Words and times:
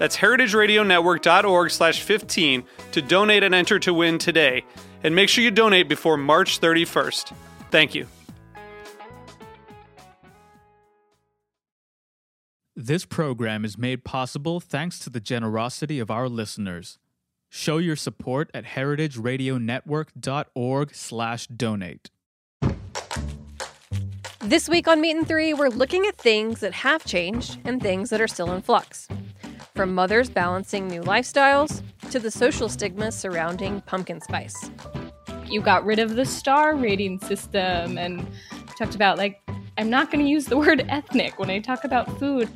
That's 0.00 0.16
heritageradionetwork.org 0.16 1.70
slash 1.70 2.02
15 2.02 2.64
to 2.92 3.02
donate 3.02 3.42
and 3.42 3.54
enter 3.54 3.78
to 3.80 3.92
win 3.92 4.16
today. 4.16 4.64
And 5.04 5.14
make 5.14 5.28
sure 5.28 5.44
you 5.44 5.50
donate 5.50 5.90
before 5.90 6.16
March 6.16 6.58
31st. 6.58 7.34
Thank 7.70 7.94
you. 7.94 8.06
This 12.74 13.04
program 13.04 13.62
is 13.62 13.76
made 13.76 14.02
possible 14.02 14.58
thanks 14.58 14.98
to 15.00 15.10
the 15.10 15.20
generosity 15.20 15.98
of 15.98 16.10
our 16.10 16.30
listeners. 16.30 16.98
Show 17.50 17.76
your 17.76 17.96
support 17.96 18.50
at 18.54 18.64
heritageradionetwork.org 18.64 20.94
slash 20.94 21.46
donate. 21.48 22.08
This 24.38 24.66
week 24.66 24.88
on 24.88 25.02
Meat 25.02 25.16
and 25.16 25.28
Three, 25.28 25.52
we're 25.52 25.68
looking 25.68 26.06
at 26.06 26.16
things 26.16 26.60
that 26.60 26.72
have 26.72 27.04
changed 27.04 27.58
and 27.66 27.82
things 27.82 28.08
that 28.08 28.22
are 28.22 28.28
still 28.28 28.50
in 28.52 28.62
flux. 28.62 29.06
From 29.74 29.94
mothers 29.94 30.28
balancing 30.28 30.88
new 30.88 31.02
lifestyles 31.02 31.82
to 32.10 32.18
the 32.18 32.30
social 32.30 32.68
stigma 32.68 33.12
surrounding 33.12 33.80
pumpkin 33.82 34.20
spice. 34.20 34.70
You 35.46 35.60
got 35.60 35.84
rid 35.84 35.98
of 35.98 36.16
the 36.16 36.24
star 36.24 36.74
rating 36.74 37.20
system 37.20 37.96
and 37.96 38.26
talked 38.76 38.94
about, 38.94 39.16
like, 39.16 39.40
I'm 39.78 39.88
not 39.88 40.10
going 40.10 40.24
to 40.24 40.30
use 40.30 40.46
the 40.46 40.56
word 40.58 40.84
ethnic 40.88 41.38
when 41.38 41.50
I 41.50 41.60
talk 41.60 41.84
about 41.84 42.18
food. 42.18 42.48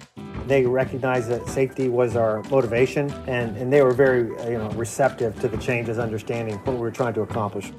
They 0.47 0.67
recognized 0.67 1.29
that 1.31 1.49
safety 1.49 1.89
was 1.89 2.17
our 2.17 2.43
motivation, 2.45 3.11
and, 3.27 3.57
and 3.57 3.73
they 3.73 3.81
were 3.81 3.95
very 3.95 4.37
uh, 4.39 4.49
you 4.51 4.59
know, 4.59 4.69
receptive 4.71 5.39
to 5.41 5.49
the 5.49 5.57
changes, 5.57 5.99
understanding 5.99 6.57
what 6.59 6.75
we 6.75 6.81
were 6.81 6.91
trying 6.91 7.15
to 7.15 7.23
accomplish. 7.23 7.73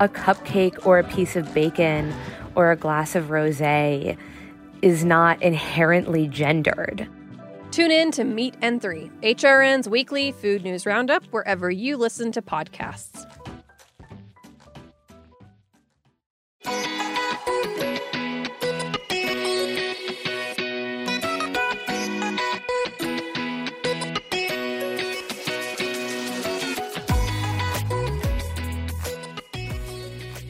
A 0.00 0.08
cupcake 0.08 0.86
or 0.86 0.98
a 0.98 1.04
piece 1.04 1.36
of 1.36 1.52
bacon 1.52 2.14
or 2.54 2.70
a 2.70 2.76
glass 2.76 3.14
of 3.14 3.30
rose 3.30 3.60
is 4.80 5.04
not 5.04 5.42
inherently 5.42 6.28
gendered. 6.28 7.08
Tune 7.78 7.92
in 7.92 8.10
to 8.10 8.24
Meat 8.24 8.56
and 8.60 8.82
Three, 8.82 9.08
HRN's 9.22 9.88
weekly 9.88 10.32
food 10.32 10.64
news 10.64 10.84
roundup, 10.84 11.24
wherever 11.26 11.70
you 11.70 11.96
listen 11.96 12.32
to 12.32 12.42
podcasts. 12.42 13.24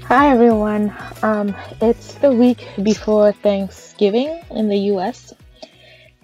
Hi 0.04 0.30
everyone. 0.30 0.96
Um, 1.22 1.54
it's 1.82 2.14
the 2.14 2.32
week 2.32 2.66
before 2.82 3.32
Thanksgiving 3.32 4.40
in 4.50 4.70
the 4.70 4.78
US, 4.94 5.34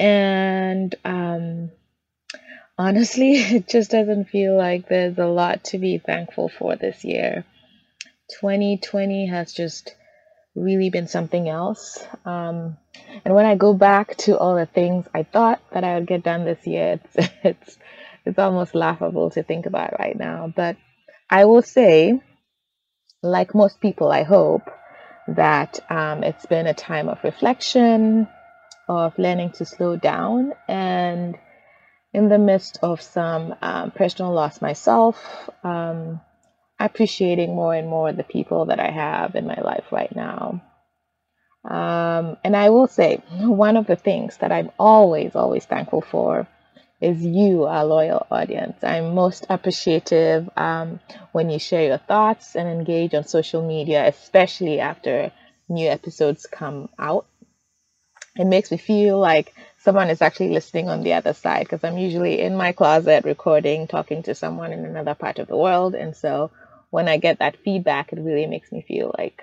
and 0.04 0.94
um, 1.02 1.70
honestly, 2.76 3.32
it 3.56 3.68
just 3.68 3.90
doesn't 3.90 4.26
feel 4.26 4.54
like 4.56 4.86
there's 4.86 5.16
a 5.16 5.26
lot 5.26 5.64
to 5.64 5.78
be 5.78 5.96
thankful 5.96 6.50
for 6.50 6.76
this 6.76 7.04
year. 7.04 7.46
2020 8.40 9.28
has 9.28 9.54
just 9.54 9.94
really 10.54 10.90
been 10.90 11.08
something 11.08 11.48
else. 11.48 12.04
Um, 12.26 12.76
and 13.24 13.34
when 13.34 13.46
I 13.46 13.54
go 13.54 13.72
back 13.72 14.16
to 14.18 14.36
all 14.38 14.56
the 14.56 14.66
things 14.66 15.06
I 15.14 15.22
thought 15.22 15.62
that 15.72 15.84
I 15.84 15.94
would 15.94 16.06
get 16.06 16.22
done 16.22 16.44
this 16.44 16.66
year, 16.66 17.00
it's 17.14 17.30
it's 17.42 17.78
it's 18.26 18.38
almost 18.38 18.74
laughable 18.74 19.30
to 19.30 19.42
think 19.42 19.64
about 19.64 19.98
right 19.98 20.18
now. 20.18 20.52
But 20.54 20.76
I 21.30 21.46
will 21.46 21.62
say 21.62 22.20
like 23.22 23.54
most 23.54 23.80
people, 23.80 24.12
I 24.12 24.22
hope 24.22 24.70
that 25.28 25.80
um, 25.90 26.22
it's 26.22 26.44
been 26.44 26.66
a 26.66 26.74
time 26.74 27.08
of 27.08 27.24
reflection, 27.24 28.28
of 28.88 29.18
learning 29.18 29.52
to 29.52 29.64
slow 29.64 29.96
down, 29.96 30.52
and 30.68 31.38
in 32.12 32.28
the 32.28 32.38
midst 32.38 32.78
of 32.82 33.02
some 33.02 33.54
um, 33.60 33.90
personal 33.90 34.32
loss 34.32 34.62
myself, 34.62 35.50
um, 35.62 36.20
appreciating 36.78 37.54
more 37.54 37.74
and 37.74 37.88
more 37.88 38.12
the 38.12 38.22
people 38.22 38.66
that 38.66 38.80
I 38.80 38.90
have 38.90 39.34
in 39.34 39.46
my 39.46 39.60
life 39.60 39.86
right 39.90 40.14
now. 40.14 40.62
Um, 41.64 42.36
and 42.44 42.54
I 42.54 42.70
will 42.70 42.86
say, 42.86 43.22
one 43.40 43.76
of 43.76 43.86
the 43.86 43.96
things 43.96 44.36
that 44.38 44.52
I'm 44.52 44.70
always, 44.78 45.34
always 45.34 45.64
thankful 45.64 46.02
for 46.02 46.46
is 47.00 47.24
you, 47.24 47.64
our 47.64 47.84
loyal 47.84 48.26
audience. 48.30 48.82
I'm 48.82 49.14
most 49.14 49.46
appreciative 49.48 50.48
um, 50.56 51.00
when 51.32 51.50
you 51.50 51.58
share 51.58 51.84
your 51.84 51.98
thoughts 51.98 52.54
and 52.54 52.68
engage 52.68 53.14
on 53.14 53.24
social 53.24 53.66
media, 53.66 54.06
especially 54.06 54.78
after 54.80 55.32
new 55.68 55.88
episodes 55.88 56.46
come 56.46 56.88
out. 56.98 57.26
It 58.36 58.46
makes 58.46 58.70
me 58.70 58.76
feel 58.76 59.18
like 59.18 59.54
someone 59.78 60.08
is 60.10 60.22
actually 60.22 60.50
listening 60.50 60.88
on 60.88 61.02
the 61.02 61.14
other 61.14 61.32
side 61.32 61.64
because 61.64 61.84
I'm 61.84 61.98
usually 61.98 62.40
in 62.40 62.56
my 62.56 62.72
closet 62.72 63.24
recording, 63.24 63.86
talking 63.88 64.22
to 64.24 64.34
someone 64.34 64.72
in 64.72 64.84
another 64.84 65.14
part 65.14 65.38
of 65.38 65.48
the 65.48 65.56
world. 65.56 65.94
And 65.94 66.16
so 66.16 66.50
when 66.90 67.08
I 67.08 67.16
get 67.18 67.38
that 67.40 67.56
feedback, 67.56 68.12
it 68.12 68.20
really 68.20 68.46
makes 68.46 68.72
me 68.72 68.82
feel 68.82 69.14
like 69.18 69.42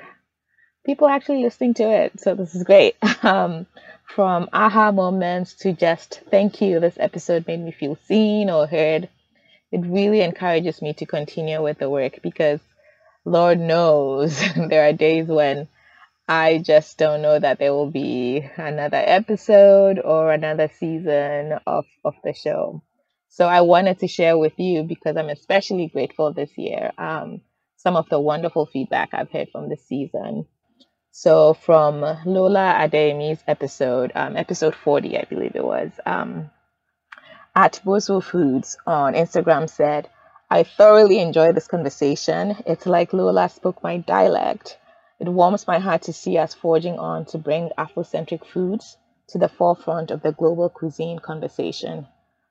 people 0.86 1.08
are 1.08 1.14
actually 1.14 1.44
listening 1.44 1.74
to 1.76 1.84
it. 1.90 2.20
So 2.20 2.36
this 2.36 2.56
is 2.56 2.64
great. 2.64 2.96
Um, 3.24 3.68
from 4.08 4.50
aha 4.52 4.92
moments 4.92 5.54
to 5.58 5.74
just 5.74 6.22
thank 6.32 6.60
you, 6.62 6.80
this 6.80 6.98
episode 7.00 7.48
made 7.48 7.60
me 7.60 7.72
feel 7.72 7.96
seen 8.08 8.50
or 8.50 8.68
heard. 8.68 9.10
It 9.72 9.80
really 9.86 10.22
encourages 10.22 10.82
me 10.82 10.94
to 10.96 11.06
continue 11.06 11.62
with 11.62 11.80
the 11.80 11.90
work 11.90 12.20
because 12.24 12.60
Lord 13.26 13.60
knows 13.60 14.40
there 14.56 14.88
are 14.88 14.94
days 14.94 15.28
when 15.28 15.68
I 16.28 16.60
just 16.60 16.98
don't 16.98 17.22
know 17.22 17.38
that 17.38 17.60
there 17.60 17.74
will 17.74 17.92
be 17.92 18.48
another 18.58 19.02
episode 19.04 20.00
or 20.00 20.32
another 20.32 20.70
season 20.80 21.60
of, 21.68 21.86
of 22.06 22.16
the 22.24 22.34
show. 22.34 22.84
So 23.30 23.48
I 23.48 23.62
wanted 23.62 24.00
to 24.00 24.08
share 24.08 24.38
with 24.38 24.58
you 24.58 24.84
because 24.84 25.18
I'm 25.18 25.30
especially 25.30 25.88
grateful 25.88 26.34
this 26.34 26.58
year. 26.58 26.92
Um, 26.98 27.42
some 27.78 27.96
of 27.96 28.08
the 28.10 28.20
wonderful 28.20 28.66
feedback 28.66 29.10
I've 29.14 29.32
heard 29.32 29.50
from 29.52 29.70
this 29.70 29.86
season. 29.88 30.46
So 31.12 31.54
from 31.54 32.02
Lola 32.26 32.76
Adeyemi's 32.80 33.44
episode, 33.48 34.12
um, 34.16 34.38
episode 34.38 34.76
40, 34.76 35.18
I 35.18 35.26
believe 35.30 35.56
it 35.56 35.64
was, 35.64 35.92
um, 36.06 36.50
at 37.56 37.82
Boswell 37.84 38.22
Foods 38.22 38.78
on 38.88 39.14
Instagram 39.14 39.70
said, 39.70 40.10
I 40.50 40.64
thoroughly 40.64 41.20
enjoy 41.20 41.52
this 41.52 41.68
conversation. 41.68 42.58
It's 42.66 42.86
like 42.86 43.14
Lola 43.14 43.50
spoke 43.50 43.84
my 43.84 43.98
dialect. 43.98 44.78
It 45.22 45.30
warms 45.30 45.68
my 45.68 45.78
heart 45.78 46.02
to 46.04 46.14
see 46.14 46.40
us 46.40 46.56
forging 46.56 46.98
on 46.98 47.26
to 47.26 47.38
bring 47.38 47.70
Afrocentric 47.78 48.44
foods 48.44 48.98
to 49.28 49.38
the 49.38 49.50
forefront 49.50 50.10
of 50.10 50.24
the 50.24 50.32
global 50.32 50.68
cuisine 50.68 51.20
conversation. 51.20 52.08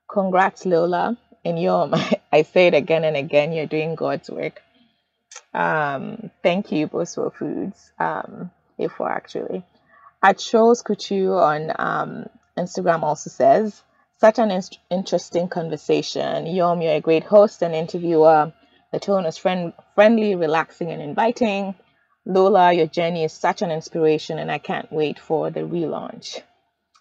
Congrats, 0.09 0.65
Lola. 0.65 1.19
And 1.45 1.59
Yorm, 1.67 1.93
I 2.33 2.43
say 2.43 2.69
it 2.69 2.75
again 2.75 3.03
and 3.03 3.17
again, 3.17 3.53
you're 3.53 3.67
doing 3.67 3.97
God's 3.97 4.31
work. 4.31 4.63
Um, 5.53 6.31
thank 6.45 6.71
you, 6.71 6.87
Boswell 6.87 7.31
Foods, 7.31 7.91
um, 7.99 8.53
A4 8.79 9.11
actually. 9.11 9.65
At 10.23 10.41
Shows 10.41 10.83
Couture 10.83 11.43
on 11.43 11.73
um, 11.77 12.27
Instagram 12.57 13.03
also 13.03 13.31
says, 13.31 13.83
such 14.19 14.39
an 14.39 14.53
in- 14.53 14.63
interesting 14.91 15.49
conversation. 15.49 16.45
Yorm, 16.47 16.85
you're 16.85 16.95
a 16.95 17.01
great 17.01 17.25
host 17.25 17.63
and 17.63 17.75
interviewer. 17.75 18.53
The 18.93 19.01
tone 19.01 19.27
is 19.27 19.39
friend- 19.39 19.73
friendly, 19.97 20.37
relaxing, 20.37 20.93
and 20.93 21.03
inviting. 21.03 21.75
Lola, 22.27 22.73
your 22.73 22.87
journey 22.87 23.25
is 23.25 23.33
such 23.33 23.63
an 23.63 23.71
inspiration, 23.71 24.39
and 24.39 24.51
I 24.51 24.59
can't 24.59 24.93
wait 24.93 25.19
for 25.19 25.51
the 25.51 25.61
relaunch. 25.61 26.43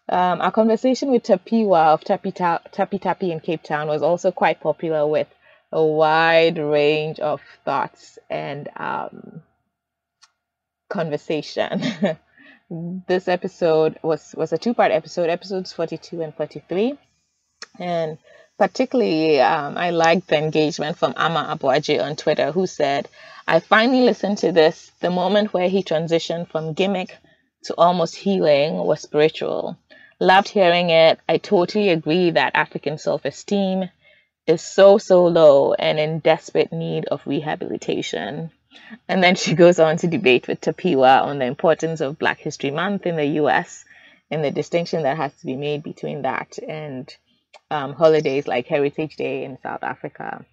Um, 0.08 0.42
our 0.42 0.52
conversation 0.52 1.12
with 1.12 1.24
Tapiwa 1.24 1.94
of 1.94 2.04
Tapi 2.04 2.32
Tapi 2.32 3.32
in 3.32 3.40
Cape 3.40 3.62
Town 3.62 3.88
was 3.88 4.02
also 4.02 4.32
quite 4.32 4.60
popular 4.60 5.06
with 5.06 5.28
a 5.72 5.84
wide 5.84 6.58
range 6.58 7.20
of 7.20 7.42
thoughts 7.64 8.18
and 8.30 8.70
um, 8.76 9.44
conversation. 10.90 12.18
this 13.08 13.28
episode 13.28 14.00
was 14.02 14.34
was 14.36 14.52
a 14.52 14.58
two 14.58 14.74
part 14.74 14.92
episode, 14.92 15.30
episodes 15.30 15.74
42 15.74 16.22
and 16.22 16.34
43. 16.34 16.98
And 17.78 18.18
particularly, 18.58 19.40
um, 19.40 19.78
I 19.78 19.92
liked 19.92 20.28
the 20.28 20.38
engagement 20.38 20.98
from 20.98 21.14
Ama 21.18 21.56
Abuaje 21.56 22.04
on 22.04 22.16
Twitter, 22.16 22.52
who 22.52 22.68
said, 22.68 23.08
I 23.52 23.62
finally 23.62 24.02
listened 24.02 24.38
to 24.40 24.52
this. 24.52 24.92
The 25.00 25.10
moment 25.10 25.56
where 25.56 25.70
he 25.70 25.82
transitioned 25.82 26.50
from 26.50 26.74
gimmick 26.74 27.18
to 27.64 27.74
almost 27.76 28.16
healing 28.16 28.76
was 28.76 29.02
spiritual. 29.02 29.76
Loved 30.20 30.50
hearing 30.50 30.92
it. 30.92 31.20
I 31.28 31.38
totally 31.38 31.90
agree 31.90 32.30
that 32.30 32.52
African 32.54 33.00
self 33.00 33.26
esteem 33.26 33.90
is 34.46 34.62
so, 34.62 35.00
so 35.00 35.26
low 35.26 35.74
and 35.74 35.98
in 35.98 36.20
desperate 36.20 36.72
need 36.72 37.06
of 37.06 37.26
rehabilitation. 37.26 38.52
And 39.08 39.24
then 39.24 39.34
she 39.34 39.56
goes 39.56 39.80
on 39.80 39.98
to 39.98 40.08
debate 40.08 40.48
with 40.48 40.62
Tapiwa 40.62 41.24
on 41.24 41.40
the 41.40 41.46
importance 41.46 42.02
of 42.02 42.20
Black 42.20 42.38
History 42.38 42.70
Month 42.70 43.08
in 43.08 43.16
the 43.16 43.42
US 43.42 43.84
and 44.30 44.44
the 44.44 44.52
distinction 44.52 45.02
that 45.02 45.18
has 45.18 45.36
to 45.40 45.48
be 45.48 45.56
made 45.56 45.82
between 45.82 46.22
that 46.22 46.60
and 46.60 47.12
um, 47.72 47.94
holidays 47.94 48.48
like 48.48 48.68
Heritage 48.68 49.16
Day 49.16 49.44
in 49.44 49.58
South 49.64 49.82
Africa. 49.82 50.46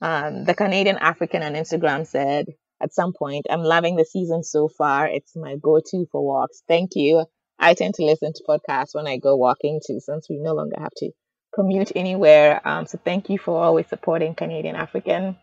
Um, 0.00 0.44
the 0.44 0.54
Canadian 0.54 0.96
African 0.98 1.42
on 1.42 1.54
Instagram 1.54 2.06
said, 2.06 2.46
at 2.80 2.94
some 2.94 3.12
point, 3.12 3.46
I'm 3.50 3.62
loving 3.62 3.96
the 3.96 4.04
season 4.04 4.44
so 4.44 4.68
far. 4.68 5.08
It's 5.08 5.34
my 5.34 5.56
go 5.56 5.80
to 5.84 6.06
for 6.12 6.24
walks. 6.24 6.62
Thank 6.68 6.90
you. 6.94 7.24
I 7.58 7.74
tend 7.74 7.94
to 7.94 8.04
listen 8.04 8.32
to 8.32 8.44
podcasts 8.48 8.94
when 8.94 9.08
I 9.08 9.16
go 9.16 9.34
walking 9.36 9.80
too, 9.84 9.98
since 10.00 10.28
we 10.30 10.38
no 10.38 10.54
longer 10.54 10.76
have 10.78 10.92
to 10.98 11.10
commute 11.54 11.90
anywhere. 11.96 12.60
Um, 12.64 12.86
so 12.86 12.98
thank 13.04 13.28
you 13.30 13.38
for 13.38 13.62
always 13.62 13.88
supporting 13.88 14.34
Canadian 14.34 14.76
African. 14.76 15.36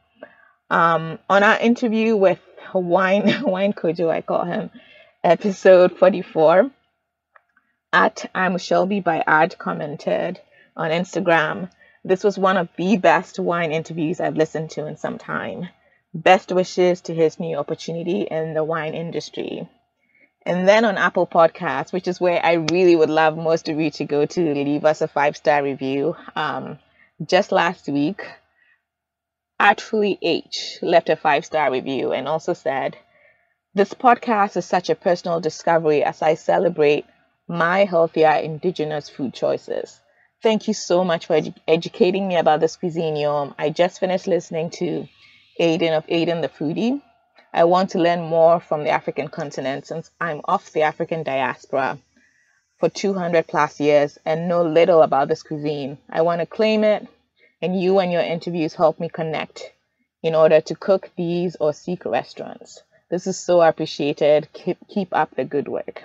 Um, 0.70 1.20
on 1.30 1.44
our 1.44 1.60
interview 1.60 2.16
with 2.16 2.40
Wine 2.74 3.42
Wine 3.44 3.74
Kojo, 3.74 4.10
I 4.10 4.22
call 4.22 4.46
him, 4.46 4.72
episode 5.24 5.98
44, 5.98 6.72
at 7.92 8.32
I'm 8.34 8.58
Shelby 8.58 9.02
by 9.02 9.24
Ad 9.28 9.58
commented 9.58 10.40
on 10.76 10.92
Instagram. 10.92 11.70
This 12.08 12.24
was 12.24 12.38
one 12.38 12.56
of 12.56 12.70
the 12.78 12.98
best 12.98 13.40
wine 13.40 13.72
interviews 13.72 14.20
I've 14.20 14.38
listened 14.38 14.70
to 14.72 14.86
in 14.86 14.96
some 14.96 15.18
time. 15.18 15.70
Best 16.14 16.52
wishes 16.52 17.02
to 17.02 17.16
his 17.16 17.40
new 17.40 17.58
opportunity 17.58 18.22
in 18.22 18.54
the 18.54 18.64
wine 18.64 18.94
industry. 18.94 19.68
And 20.46 20.68
then 20.68 20.86
on 20.86 21.00
Apple 21.00 21.26
Podcasts, 21.26 21.92
which 21.92 22.08
is 22.08 22.22
where 22.22 22.46
I 22.46 22.54
really 22.72 22.96
would 22.96 23.10
love 23.10 23.36
most 23.36 23.70
of 23.70 23.80
you 23.80 23.90
to 23.90 24.06
go 24.06 24.28
to 24.28 24.54
leave 24.54 24.86
us 24.86 25.02
a 25.02 25.08
five 25.08 25.36
star 25.36 25.64
review. 25.64 26.16
Um, 26.36 26.78
just 27.26 27.52
last 27.52 27.90
week, 27.90 28.24
Artfully 29.60 30.20
H 30.22 30.78
left 30.84 31.10
a 31.10 31.16
five 31.16 31.44
star 31.44 31.72
review 31.72 32.14
and 32.14 32.28
also 32.28 32.54
said, 32.54 32.96
This 33.74 33.96
podcast 33.96 34.58
is 34.58 34.66
such 34.68 34.92
a 34.92 34.96
personal 34.96 35.40
discovery 35.40 36.04
as 36.04 36.22
I 36.22 36.36
celebrate 36.36 37.06
my 37.48 37.86
healthier 37.86 38.34
indigenous 38.34 39.10
food 39.10 39.34
choices. 39.34 40.02
Thank 40.46 40.68
you 40.68 40.76
so 40.76 41.04
much 41.04 41.26
for 41.26 41.36
edu- 41.42 41.56
educating 41.68 42.28
me 42.28 42.36
about 42.38 42.60
this 42.60 42.76
cuisine, 42.78 43.16
Yorm. 43.16 43.56
I 43.58 43.72
just 43.72 44.00
finished 44.00 44.28
listening 44.28 44.70
to 44.82 45.08
Aiden 45.60 45.98
of 45.98 46.06
Aiden 46.08 46.44
the 46.44 46.50
Foodie 46.50 47.02
I 47.54 47.64
want 47.64 47.92
to 47.92 48.00
learn 48.00 48.22
more 48.22 48.60
from 48.60 48.84
the 48.84 48.92
African 48.92 49.30
continent 49.30 49.88
since 49.88 50.12
I'm 50.22 50.42
of 50.46 50.72
the 50.74 50.84
African 50.84 51.24
diaspora 51.24 51.98
for 52.80 52.90
200 52.90 53.48
plus 53.48 53.80
years 53.80 54.20
and 54.26 54.50
know 54.50 54.62
little 54.62 55.02
about 55.02 55.30
this 55.30 55.42
cuisine. 55.42 55.98
I 56.10 56.22
want 56.22 56.42
to 56.42 56.46
claim 56.46 56.84
it, 56.84 57.08
and 57.62 57.82
you 57.82 58.00
and 58.00 58.12
your 58.12 58.22
interviews 58.22 58.76
help 58.76 59.00
me 59.00 59.10
connect 59.10 59.72
in 60.22 60.36
order 60.36 60.62
to 60.62 60.76
cook 60.76 61.10
these 61.18 61.56
or 61.56 61.74
seek 61.74 62.06
restaurants. 62.06 62.84
This 63.10 63.26
is 63.26 63.40
so 63.40 63.62
appreciated. 63.62 64.50
Keep, 64.54 64.78
keep 64.90 65.10
up 65.14 65.34
the 65.36 65.46
good 65.46 65.70
work. 65.70 66.04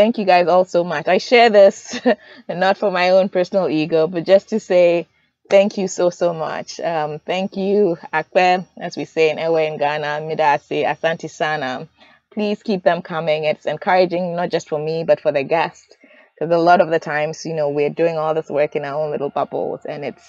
Thank 0.00 0.18
you 0.18 0.24
guys 0.24 0.48
all 0.48 0.64
so 0.64 0.82
much. 0.82 1.08
I 1.08 1.18
share 1.18 1.50
this 1.50 2.00
not 2.48 2.78
for 2.78 2.90
my 2.90 3.10
own 3.10 3.28
personal 3.28 3.68
ego, 3.68 4.06
but 4.06 4.24
just 4.24 4.48
to 4.50 4.60
say 4.60 5.06
Thank 5.50 5.78
you 5.78 5.88
so, 5.88 6.10
so 6.10 6.32
much. 6.32 6.78
Um, 6.78 7.18
thank 7.18 7.56
you, 7.56 7.98
Akpe, 8.14 8.64
as 8.80 8.96
we 8.96 9.04
say 9.04 9.30
in 9.30 9.38
Ewe 9.38 9.56
in 9.56 9.78
Ghana, 9.78 10.20
Midasi, 10.22 10.84
Asante 10.84 11.28
Sana. 11.28 11.88
Please 12.32 12.62
keep 12.62 12.84
them 12.84 13.02
coming. 13.02 13.42
It's 13.42 13.66
encouraging, 13.66 14.36
not 14.36 14.50
just 14.50 14.68
for 14.68 14.78
me, 14.78 15.02
but 15.02 15.20
for 15.20 15.32
the 15.32 15.42
guests. 15.42 15.96
Because 16.38 16.54
a 16.54 16.58
lot 16.58 16.80
of 16.80 16.90
the 16.90 17.00
times, 17.00 17.44
you 17.44 17.54
know, 17.54 17.68
we're 17.68 17.90
doing 17.90 18.16
all 18.16 18.32
this 18.32 18.48
work 18.48 18.76
in 18.76 18.84
our 18.84 18.94
own 18.94 19.10
little 19.10 19.30
bubbles, 19.30 19.80
and 19.84 20.04
it's 20.04 20.22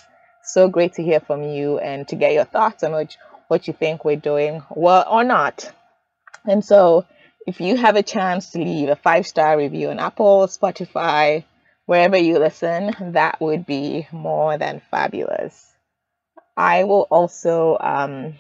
so 0.44 0.68
great 0.68 0.94
to 0.94 1.04
hear 1.04 1.20
from 1.20 1.44
you 1.44 1.78
and 1.78 2.08
to 2.08 2.16
get 2.16 2.34
your 2.34 2.46
thoughts 2.46 2.84
on 2.84 2.92
what, 2.94 3.16
what 3.48 3.68
you 3.68 3.74
think 3.74 4.04
we're 4.04 4.16
doing 4.16 4.64
well 4.76 5.06
or 5.08 5.24
not. 5.24 5.72
And 6.48 6.66
so, 6.66 7.06
if 7.48 7.60
you 7.60 7.78
have 7.78 7.96
a 7.96 8.04
chance 8.04 8.52
to 8.52 8.60
leave 8.60 8.90
a 8.90 8.96
five 8.96 9.26
star 9.26 9.58
review 9.58 9.90
on 9.90 10.00
Apple, 10.00 10.48
Spotify, 10.48 11.44
wherever 11.86 12.18
you 12.18 12.40
listen, 12.40 12.96
that 13.14 13.42
would 13.42 13.66
be 13.66 14.08
more 14.12 14.58
than 14.58 14.82
fabulous. 14.92 15.68
I 16.56 16.84
will 16.84 17.08
also, 17.10 17.78
um, 17.80 18.36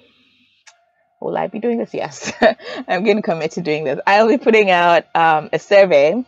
will 1.19 1.37
I 1.37 1.47
be 1.47 1.59
doing 1.59 1.79
this? 1.79 1.93
Yes, 1.93 2.31
I'm 2.87 3.03
going 3.03 3.17
to 3.17 3.23
commit 3.23 3.51
to 3.51 3.61
doing 3.61 3.83
this. 3.83 3.99
I'll 4.05 4.27
be 4.27 4.37
putting 4.37 4.69
out 4.69 5.05
um, 5.15 5.49
a 5.51 5.59
survey 5.59 6.23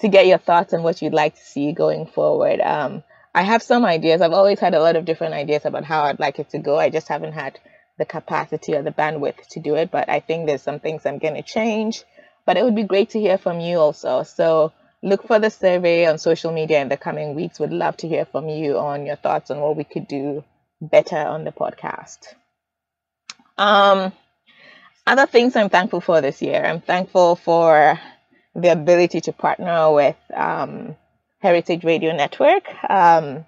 to 0.00 0.08
get 0.08 0.26
your 0.26 0.38
thoughts 0.38 0.74
on 0.74 0.82
what 0.82 1.02
you'd 1.02 1.14
like 1.14 1.34
to 1.34 1.44
see 1.44 1.72
going 1.72 2.06
forward. 2.06 2.60
Um, 2.60 3.02
I 3.34 3.42
have 3.42 3.62
some 3.62 3.84
ideas. 3.84 4.20
I've 4.20 4.32
always 4.32 4.60
had 4.60 4.74
a 4.74 4.80
lot 4.80 4.96
of 4.96 5.04
different 5.04 5.34
ideas 5.34 5.64
about 5.64 5.84
how 5.84 6.04
I'd 6.04 6.20
like 6.20 6.38
it 6.38 6.50
to 6.50 6.58
go. 6.58 6.78
I 6.78 6.90
just 6.90 7.08
haven't 7.08 7.32
had 7.32 7.58
the 7.98 8.04
capacity 8.04 8.74
or 8.74 8.82
the 8.82 8.90
bandwidth 8.90 9.46
to 9.50 9.60
do 9.60 9.76
it. 9.76 9.90
But 9.90 10.08
I 10.08 10.20
think 10.20 10.46
there's 10.46 10.62
some 10.62 10.80
things 10.80 11.06
I'm 11.06 11.18
going 11.18 11.34
to 11.34 11.42
change. 11.42 12.04
But 12.46 12.56
it 12.56 12.64
would 12.64 12.74
be 12.74 12.82
great 12.82 13.10
to 13.10 13.20
hear 13.20 13.38
from 13.38 13.60
you 13.60 13.78
also. 13.78 14.22
So 14.22 14.72
look 15.02 15.26
for 15.26 15.38
the 15.38 15.50
survey 15.50 16.06
on 16.06 16.18
social 16.18 16.52
media 16.52 16.80
in 16.80 16.88
the 16.88 16.96
coming 16.96 17.34
weeks. 17.34 17.58
Would 17.60 17.72
love 17.72 17.96
to 17.98 18.08
hear 18.08 18.24
from 18.24 18.48
you 18.48 18.78
on 18.78 19.06
your 19.06 19.16
thoughts 19.16 19.50
on 19.50 19.60
what 19.60 19.76
we 19.76 19.84
could 19.84 20.08
do 20.08 20.44
better 20.80 21.16
on 21.16 21.44
the 21.44 21.52
podcast. 21.52 22.34
Um, 23.56 24.12
other 25.06 25.26
things 25.26 25.56
I'm 25.56 25.68
thankful 25.68 26.00
for 26.00 26.20
this 26.20 26.42
year. 26.42 26.64
I'm 26.64 26.80
thankful 26.80 27.36
for 27.36 28.00
the 28.54 28.72
ability 28.72 29.20
to 29.22 29.32
partner 29.32 29.92
with 29.92 30.16
um, 30.32 30.96
Heritage 31.40 31.84
Radio 31.84 32.16
Network. 32.16 32.64
Um, 32.88 33.44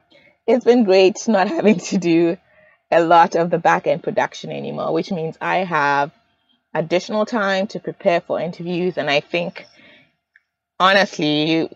it's 0.47 0.65
been 0.65 0.85
great 0.85 1.27
not 1.29 1.49
having 1.57 1.79
to 1.79 1.99
do 1.99 2.37
a 2.91 3.03
lot 3.03 3.35
of 3.35 3.51
the 3.51 3.59
back 3.59 3.87
end 3.87 4.03
production 4.03 4.51
anymore, 4.51 4.93
which 4.93 5.11
means 5.11 5.37
I 5.41 5.59
have 5.59 6.13
additional 6.75 7.27
time 7.27 7.67
to 7.69 7.81
prepare 7.81 8.21
for 8.21 8.41
interviews. 8.41 8.97
And 8.99 9.11
I 9.11 9.21
think 9.21 9.67
honestly, 10.79 11.69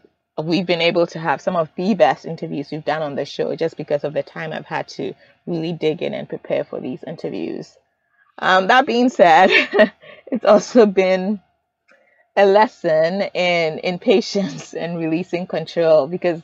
we've 0.42 0.66
been 0.66 0.80
able 0.80 1.06
to 1.08 1.18
have 1.18 1.40
some 1.40 1.56
of 1.56 1.68
the 1.76 1.94
best 1.94 2.24
interviews 2.24 2.68
we've 2.70 2.84
done 2.84 3.02
on 3.02 3.14
the 3.14 3.24
show 3.24 3.54
just 3.56 3.76
because 3.76 4.04
of 4.04 4.12
the 4.12 4.22
time 4.22 4.52
I've 4.52 4.66
had 4.66 4.88
to 4.88 5.14
really 5.46 5.72
dig 5.72 6.02
in 6.02 6.14
and 6.14 6.28
prepare 6.28 6.64
for 6.64 6.80
these 6.80 7.02
interviews. 7.06 7.76
Um, 8.38 8.68
that 8.68 8.86
being 8.86 9.08
said, 9.08 9.50
it's 10.26 10.44
also 10.44 10.86
been 10.86 11.40
a 12.36 12.46
lesson 12.46 13.22
in 13.34 13.78
in 13.78 13.98
patience 13.98 14.72
and 14.82 14.98
releasing 14.98 15.46
control 15.46 16.06
because 16.06 16.40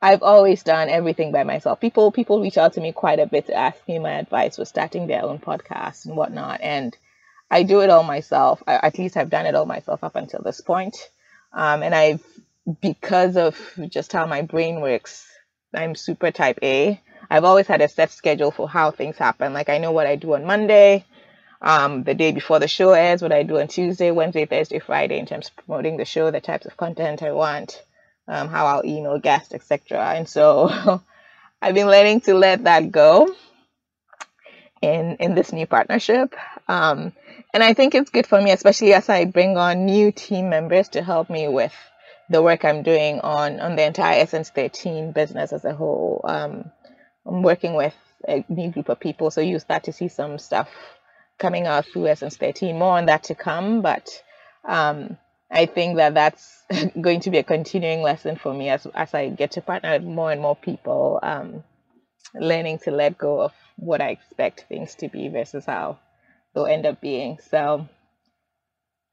I've 0.00 0.22
always 0.22 0.62
done 0.62 0.88
everything 0.88 1.32
by 1.32 1.42
myself. 1.42 1.80
People 1.80 2.12
people 2.12 2.40
reach 2.40 2.56
out 2.56 2.74
to 2.74 2.80
me 2.80 2.92
quite 2.92 3.18
a 3.18 3.26
bit 3.26 3.46
to 3.46 3.54
ask 3.54 3.76
me 3.88 3.98
my 3.98 4.12
advice 4.12 4.56
for 4.56 4.64
starting 4.64 5.06
their 5.06 5.24
own 5.24 5.38
podcast 5.38 6.06
and 6.06 6.16
whatnot, 6.16 6.60
and 6.62 6.96
I 7.50 7.64
do 7.64 7.80
it 7.80 7.90
all 7.90 8.04
myself. 8.04 8.62
I, 8.66 8.74
at 8.74 8.98
least 8.98 9.16
I've 9.16 9.30
done 9.30 9.46
it 9.46 9.54
all 9.54 9.66
myself 9.66 10.04
up 10.04 10.16
until 10.16 10.42
this 10.42 10.60
point. 10.60 10.96
Um, 11.52 11.82
and 11.82 11.94
I've, 11.94 12.22
because 12.80 13.36
of 13.36 13.58
just 13.88 14.12
how 14.12 14.26
my 14.26 14.42
brain 14.42 14.80
works, 14.80 15.26
I'm 15.74 15.94
super 15.94 16.30
type 16.30 16.58
A. 16.62 17.00
I've 17.30 17.44
always 17.44 17.66
had 17.66 17.80
a 17.80 17.88
set 17.88 18.10
schedule 18.10 18.50
for 18.50 18.68
how 18.68 18.90
things 18.90 19.16
happen. 19.16 19.52
Like 19.52 19.68
I 19.68 19.78
know 19.78 19.92
what 19.92 20.06
I 20.06 20.16
do 20.16 20.34
on 20.34 20.44
Monday, 20.44 21.04
um, 21.60 22.04
the 22.04 22.14
day 22.14 22.32
before 22.32 22.58
the 22.58 22.68
show 22.68 22.90
airs, 22.90 23.20
what 23.20 23.32
I 23.32 23.42
do 23.42 23.58
on 23.58 23.68
Tuesday, 23.68 24.10
Wednesday, 24.10 24.46
Thursday, 24.46 24.78
Friday 24.78 25.18
in 25.18 25.26
terms 25.26 25.48
of 25.48 25.56
promoting 25.56 25.96
the 25.96 26.04
show, 26.04 26.30
the 26.30 26.40
types 26.40 26.66
of 26.66 26.76
content 26.76 27.22
I 27.22 27.32
want, 27.32 27.82
um, 28.28 28.48
how 28.48 28.66
I'll 28.66 28.84
email 28.84 29.18
guests, 29.18 29.54
etc. 29.54 30.14
And 30.14 30.28
so 30.28 31.02
I've 31.62 31.74
been 31.74 31.88
learning 31.88 32.20
to 32.22 32.34
let 32.34 32.64
that 32.64 32.92
go 32.92 33.34
in 34.82 35.16
in 35.16 35.34
this 35.34 35.52
new 35.52 35.66
partnership. 35.66 36.34
Um, 36.68 37.12
and 37.52 37.62
I 37.62 37.74
think 37.74 37.94
it's 37.94 38.10
good 38.10 38.26
for 38.26 38.40
me, 38.40 38.52
especially 38.52 38.92
as 38.92 39.08
I 39.08 39.24
bring 39.24 39.56
on 39.56 39.86
new 39.86 40.12
team 40.12 40.50
members 40.50 40.88
to 40.90 41.02
help 41.02 41.30
me 41.30 41.48
with 41.48 41.74
the 42.30 42.42
work 42.42 42.64
I'm 42.64 42.82
doing 42.82 43.20
on 43.20 43.58
on 43.60 43.76
the 43.76 43.84
entire 43.84 44.20
Essence 44.20 44.50
13 44.50 45.12
business 45.12 45.52
as 45.52 45.64
a 45.64 45.74
whole. 45.74 46.20
Um, 46.24 46.70
I'm 47.26 47.42
working 47.42 47.74
with 47.74 47.94
a 48.28 48.44
new 48.48 48.70
group 48.70 48.88
of 48.88 49.00
people, 49.00 49.30
so 49.30 49.40
you 49.40 49.58
start 49.58 49.84
to 49.84 49.92
see 49.92 50.08
some 50.08 50.38
stuff 50.38 50.68
coming 51.38 51.66
out 51.66 51.86
through 51.86 52.08
Essence 52.08 52.36
13. 52.36 52.78
More 52.78 52.98
on 52.98 53.06
that 53.06 53.24
to 53.24 53.34
come, 53.34 53.80
but 53.80 54.22
um, 54.66 55.16
I 55.50 55.66
think 55.66 55.96
that 55.96 56.14
that's 56.14 56.62
going 57.00 57.20
to 57.20 57.30
be 57.30 57.38
a 57.38 57.42
continuing 57.42 58.02
lesson 58.02 58.36
for 58.36 58.52
me 58.52 58.68
as 58.68 58.86
as 58.94 59.14
I 59.14 59.28
get 59.28 59.52
to 59.52 59.62
partner 59.62 59.92
with 59.92 60.04
more 60.04 60.30
and 60.30 60.40
more 60.40 60.56
people, 60.56 61.20
um, 61.22 61.64
learning 62.34 62.80
to 62.80 62.90
let 62.90 63.16
go 63.16 63.40
of 63.40 63.52
what 63.76 64.00
I 64.00 64.10
expect 64.10 64.66
things 64.68 64.94
to 64.96 65.08
be 65.08 65.28
versus 65.28 65.64
how 65.64 65.98
they'll 66.54 66.66
end 66.66 66.86
up 66.86 67.00
being. 67.00 67.38
So 67.50 67.88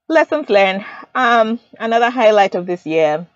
lessons 0.08 0.50
learned. 0.50 0.86
Um, 1.14 1.60
another 1.80 2.10
highlight 2.10 2.56
of 2.56 2.66
this 2.66 2.86
year. 2.86 3.28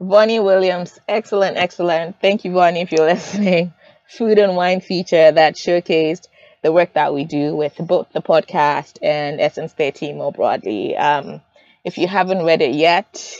Vonnie 0.00 0.40
Williams, 0.40 0.98
excellent, 1.08 1.56
excellent. 1.56 2.20
Thank 2.20 2.44
you, 2.44 2.52
Vonnie, 2.52 2.80
if 2.82 2.92
you're 2.92 3.06
listening. 3.14 3.72
Food 4.08 4.38
and 4.38 4.56
wine 4.56 4.80
feature 4.80 5.30
that 5.30 5.54
showcased 5.54 6.28
the 6.62 6.72
work 6.72 6.94
that 6.94 7.14
we 7.14 7.24
do 7.24 7.54
with 7.54 7.76
both 7.78 8.10
the 8.12 8.22
podcast 8.22 8.98
and 9.02 9.40
Essence 9.40 9.72
13 9.72 10.16
more 10.16 10.32
broadly. 10.32 10.96
Um, 10.96 11.40
if 11.88 11.96
you 11.96 12.06
haven't 12.06 12.44
read 12.44 12.60
it 12.60 12.74
yet, 12.74 13.34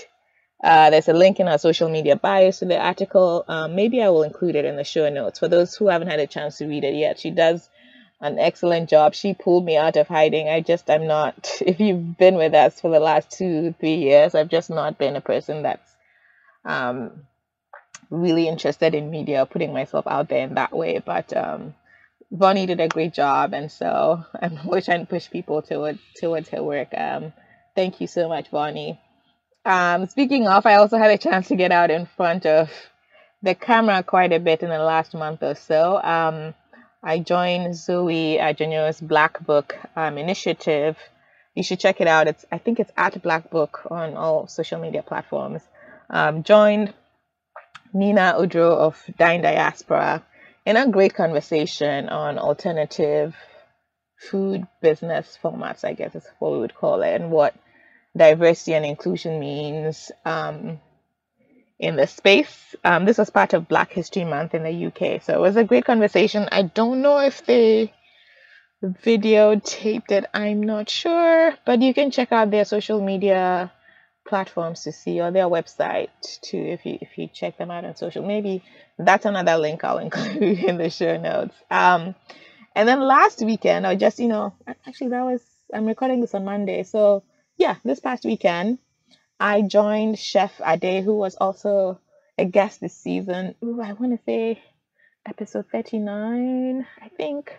uh, 0.65 0.89
there's 0.89 1.09
a 1.09 1.13
link 1.13 1.39
in 1.39 1.49
our 1.49 1.59
social 1.59 1.91
media 1.91 2.17
bios 2.17 2.61
to 2.61 2.65
the 2.65 2.79
article. 2.79 3.45
Um, 3.47 3.77
maybe 3.77 4.03
I 4.03 4.09
will 4.09 4.23
include 4.23 4.57
it 4.57 4.65
in 4.65 4.77
the 4.77 4.85
show 4.85 5.09
notes 5.11 5.39
for 5.39 5.49
those 5.49 5.75
who 5.77 5.89
haven't 5.89 6.09
had 6.09 6.19
a 6.19 6.27
chance 6.27 6.57
to 6.59 6.67
read 6.67 6.83
it 6.83 6.95
yet. 6.95 7.21
She 7.21 7.31
does 7.31 7.69
an 8.23 8.39
excellent 8.39 8.89
job. 8.89 9.15
She 9.15 9.35
pulled 9.35 9.67
me 9.67 9.77
out 9.77 9.97
of 9.97 10.09
hiding. 10.09 10.49
I 10.49 10.63
just, 10.63 10.89
I'm 10.89 11.07
not, 11.07 11.51
if 11.61 11.79
you've 11.79 12.17
been 12.17 12.37
with 12.37 12.55
us 12.55 12.81
for 12.81 12.91
the 12.91 13.01
last 13.01 13.31
two, 13.31 13.75
three 13.79 13.97
years, 13.97 14.35
I've 14.35 14.49
just 14.49 14.71
not 14.71 14.97
been 14.97 15.15
a 15.15 15.21
person 15.21 15.63
that's 15.63 15.95
um, 16.65 17.25
really 18.09 18.49
interested 18.49 18.95
in 18.95 19.11
media, 19.11 19.45
putting 19.45 19.75
myself 19.75 20.07
out 20.07 20.31
there 20.31 20.45
in 20.45 20.55
that 20.55 20.73
way. 20.73 21.03
But 21.05 21.37
um, 21.37 21.75
Vonnie 22.31 22.65
did 22.67 22.81
a 22.81 22.89
great 22.89 23.13
job, 23.13 23.53
and 23.53 23.71
so 23.71 24.25
I'm 24.43 24.59
always 24.65 24.87
trying 24.87 25.01
to 25.01 25.07
push 25.07 25.31
people 25.31 25.61
towards 25.61 26.01
towards 26.19 26.49
her 26.49 26.63
work. 26.63 26.89
Um, 26.97 27.35
thank 27.79 28.01
you 28.01 28.09
so 28.09 28.29
much, 28.29 28.49
Vonnie. 28.51 28.99
Um, 29.65 30.09
speaking 30.09 30.49
of, 30.49 30.67
I 30.67 30.75
also 30.75 30.99
had 30.99 31.13
a 31.13 31.19
chance 31.19 31.47
to 31.47 31.55
get 31.55 31.71
out 31.71 31.93
in 31.93 32.07
front 32.07 32.45
of 32.45 32.73
the 33.41 33.55
camera 33.55 34.03
quite 34.03 34.33
a 34.33 34.41
bit 34.41 34.63
in 34.65 34.69
the 34.69 34.81
last 34.81 35.15
month 35.15 35.45
or 35.45 35.55
so. 35.55 36.03
Um, 36.03 36.55
I 37.05 37.21
joined 37.21 37.77
Zoe 37.77 38.37
Adjonyo's 38.41 39.01
Black 39.01 39.47
Book 39.47 39.77
um, 39.95 40.19
initiative. 40.19 40.97
You 41.55 41.63
should 41.63 41.79
check 41.79 42.01
it 42.01 42.09
out. 42.09 42.27
It's 42.27 42.45
I 42.51 42.59
think 42.59 42.81
it's 42.81 42.91
at 42.97 43.23
Black 43.23 43.49
Book 43.49 43.87
on 43.89 44.17
all 44.17 44.49
social 44.49 44.81
media 44.81 45.05
platforms. 45.05 45.63
Um, 46.11 46.43
joined 46.43 46.93
Nina 47.95 48.35
Oduro 48.39 48.77
of 48.77 49.01
Dine 49.17 49.43
Diaspora 49.43 50.25
in 50.67 50.77
a 50.77 50.91
great 50.91 51.15
conversation 51.15 52.09
on 52.09 52.39
alternative 52.39 53.37
food 54.19 54.67
business 54.83 55.39
formats, 55.41 55.85
I 55.85 55.93
guess 55.93 56.17
is 56.17 56.27
what 56.41 56.53
we 56.53 56.59
would 56.59 56.75
call 56.75 57.03
it, 57.03 57.15
and 57.21 57.31
what 57.31 57.55
diversity 58.17 58.75
and 58.75 58.85
inclusion 58.85 59.39
means 59.39 60.11
um, 60.25 60.81
in 61.79 61.97
the 61.97 62.07
space. 62.07 62.75
Um, 62.85 63.05
this 63.05 63.19
was 63.19 63.31
part 63.31 63.55
of 63.55 63.69
Black 63.69 63.93
History 63.93 64.25
Month 64.25 64.55
in 64.55 64.63
the 64.65 64.87
UK, 64.87 65.23
so 65.23 65.35
it 65.35 65.41
was 65.41 65.57
a 65.57 65.65
great 65.65 65.85
conversation. 65.85 66.49
I 66.51 66.63
don't 66.63 67.03
know 67.03 67.19
if 67.21 67.45
they 67.47 67.93
videotaped 68.83 70.11
it, 70.11 70.25
I'm 70.33 70.63
not 70.63 70.89
sure, 70.89 71.55
but 71.67 71.83
you 71.83 71.93
can 71.95 72.11
check 72.11 72.33
out 72.33 72.51
their 72.51 72.65
social 72.65 73.05
media 73.05 73.73
platforms 74.29 74.85
to 74.85 74.93
see 74.93 75.21
or 75.21 75.31
their 75.31 75.47
website 75.47 76.11
too 76.43 76.59
if 76.59 76.85
you 76.85 76.99
if 77.01 77.17
you 77.17 77.29
check 77.33 77.57
them 77.57 77.71
out 77.71 77.85
on 77.85 77.97
social. 77.97 78.25
Maybe 78.25 78.63
that's 78.99 79.25
another 79.25 79.57
link 79.57 79.83
i'll 79.85 79.99
include 80.09 80.59
in 80.59 80.77
the 80.77 80.91
show 80.91 81.17
notes. 81.17 81.55
Um 81.71 82.15
and 82.77 82.87
then 82.87 83.01
last 83.01 83.43
weekend 83.43 83.87
or 83.87 83.97
just 83.97 84.19
you 84.19 84.29
know 84.29 84.55
actually 84.87 85.09
that 85.09 85.25
was 85.25 85.41
i'm 85.73 85.87
recording 85.87 86.21
this 86.21 86.35
on 86.35 86.45
monday. 86.45 86.83
So 86.83 87.25
yeah 87.59 87.77
this 87.85 88.01
past 88.01 88.25
weekend 88.25 88.79
i 89.39 89.61
joined 89.61 90.19
chef 90.19 90.61
ade 90.65 91.05
who 91.05 91.15
was 91.15 91.35
also 91.37 92.01
a 92.39 92.45
guest 92.45 92.81
this 92.81 92.97
season 92.97 93.55
Ooh, 93.63 93.81
i 93.83 93.93
want 93.93 94.19
to 94.19 94.25
say 94.25 94.63
episode 95.27 95.67
39 95.71 96.87
i 97.03 97.09
think 97.09 97.55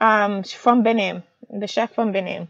um 0.00 0.42
from 0.42 0.82
benin 0.82 1.22
the 1.50 1.66
chef 1.66 1.94
from 1.94 2.12
benin 2.12 2.48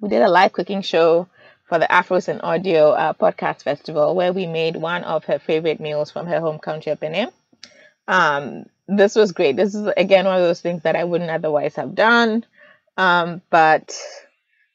we 0.00 0.08
did 0.08 0.22
a 0.22 0.28
live 0.28 0.52
cooking 0.52 0.82
show 0.82 1.28
for 1.68 1.78
the 1.78 1.86
Afros 1.86 2.28
and 2.28 2.40
Audio 2.42 2.92
uh, 2.92 3.12
podcast 3.12 3.62
festival, 3.62 4.14
where 4.14 4.32
we 4.32 4.46
made 4.46 4.74
one 4.76 5.04
of 5.04 5.24
her 5.26 5.38
favorite 5.38 5.80
meals 5.80 6.10
from 6.10 6.26
her 6.26 6.40
home 6.40 6.58
country 6.58 6.92
of 6.92 7.00
Benin. 7.00 7.28
Um, 8.06 8.66
this 8.86 9.14
was 9.14 9.32
great. 9.32 9.56
This 9.56 9.74
is 9.74 9.86
again 9.96 10.24
one 10.24 10.36
of 10.36 10.42
those 10.42 10.62
things 10.62 10.84
that 10.84 10.96
I 10.96 11.04
wouldn't 11.04 11.30
otherwise 11.30 11.74
have 11.74 11.94
done, 11.94 12.44
um, 12.96 13.42
but 13.50 13.94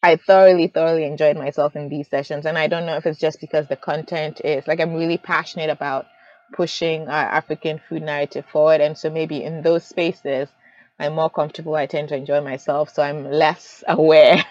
I 0.04 0.18
thoroughly, 0.18 0.68
thoroughly 0.68 1.06
enjoyed 1.06 1.38
myself 1.38 1.78
in 1.78 1.90
these 1.90 2.10
sessions. 2.10 2.46
And 2.46 2.58
I 2.58 2.68
don't 2.68 2.86
know 2.86 2.98
if 2.98 3.08
it's 3.08 3.20
just 3.20 3.42
because 3.42 3.68
the 3.68 3.78
content 3.78 4.42
is 4.44 4.68
like 4.68 4.82
I'm 4.82 4.96
really 4.96 5.18
passionate 5.18 5.72
about 5.72 6.08
pushing 6.54 7.08
our 7.08 7.26
African 7.26 7.82
food 7.90 8.04
narrative 8.04 8.46
forward, 8.52 8.82
and 8.82 8.98
so 8.98 9.10
maybe 9.10 9.44
in 9.44 9.64
those 9.64 9.86
spaces. 9.86 10.50
I'm 11.00 11.16
more 11.16 11.30
comfortable. 11.30 11.76
I 11.76 11.88
tend 11.88 12.10
to 12.10 12.16
enjoy 12.16 12.42
myself, 12.42 12.94
so 12.94 13.04
I'm 13.04 13.32
less 13.32 13.84
aware 13.90 14.46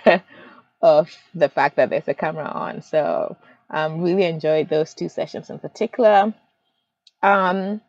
of 0.82 1.10
the 1.34 1.48
fact 1.50 1.76
that 1.76 1.90
there's 1.90 2.08
a 2.08 2.14
camera 2.14 2.46
on. 2.48 2.82
So 2.82 3.36
um, 3.70 4.02
really 4.02 4.24
enjoyed 4.24 4.68
those 4.68 4.94
two 4.94 5.08
sessions 5.08 5.50
in 5.50 5.60
particular. 5.60 6.34
Um, 7.22 7.80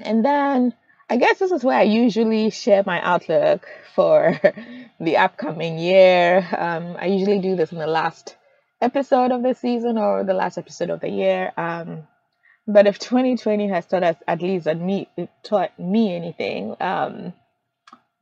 and 0.00 0.24
then 0.24 0.74
I 1.08 1.16
guess 1.16 1.38
this 1.38 1.52
is 1.52 1.62
where 1.62 1.78
I 1.78 1.82
usually 1.82 2.50
share 2.50 2.82
my 2.86 3.00
outlook 3.00 3.66
for 3.94 4.40
the 5.00 5.16
upcoming 5.18 5.78
year. 5.78 6.46
Um, 6.56 6.96
I 6.98 7.06
usually 7.06 7.40
do 7.40 7.56
this 7.56 7.72
in 7.72 7.78
the 7.78 7.86
last 7.86 8.36
episode 8.80 9.30
of 9.30 9.42
the 9.42 9.54
season 9.54 9.98
or 9.98 10.24
the 10.24 10.34
last 10.34 10.56
episode 10.58 10.90
of 10.90 11.00
the 11.00 11.10
year. 11.10 11.52
Um, 11.56 12.06
but 12.66 12.86
if 12.86 12.98
2020 12.98 13.68
has 13.68 13.86
taught 13.86 14.02
us 14.02 14.16
at 14.26 14.40
least 14.40 14.66
at 14.66 14.80
me 14.80 15.08
taught 15.42 15.78
me 15.78 16.14
anything, 16.14 16.74
um, 16.80 17.34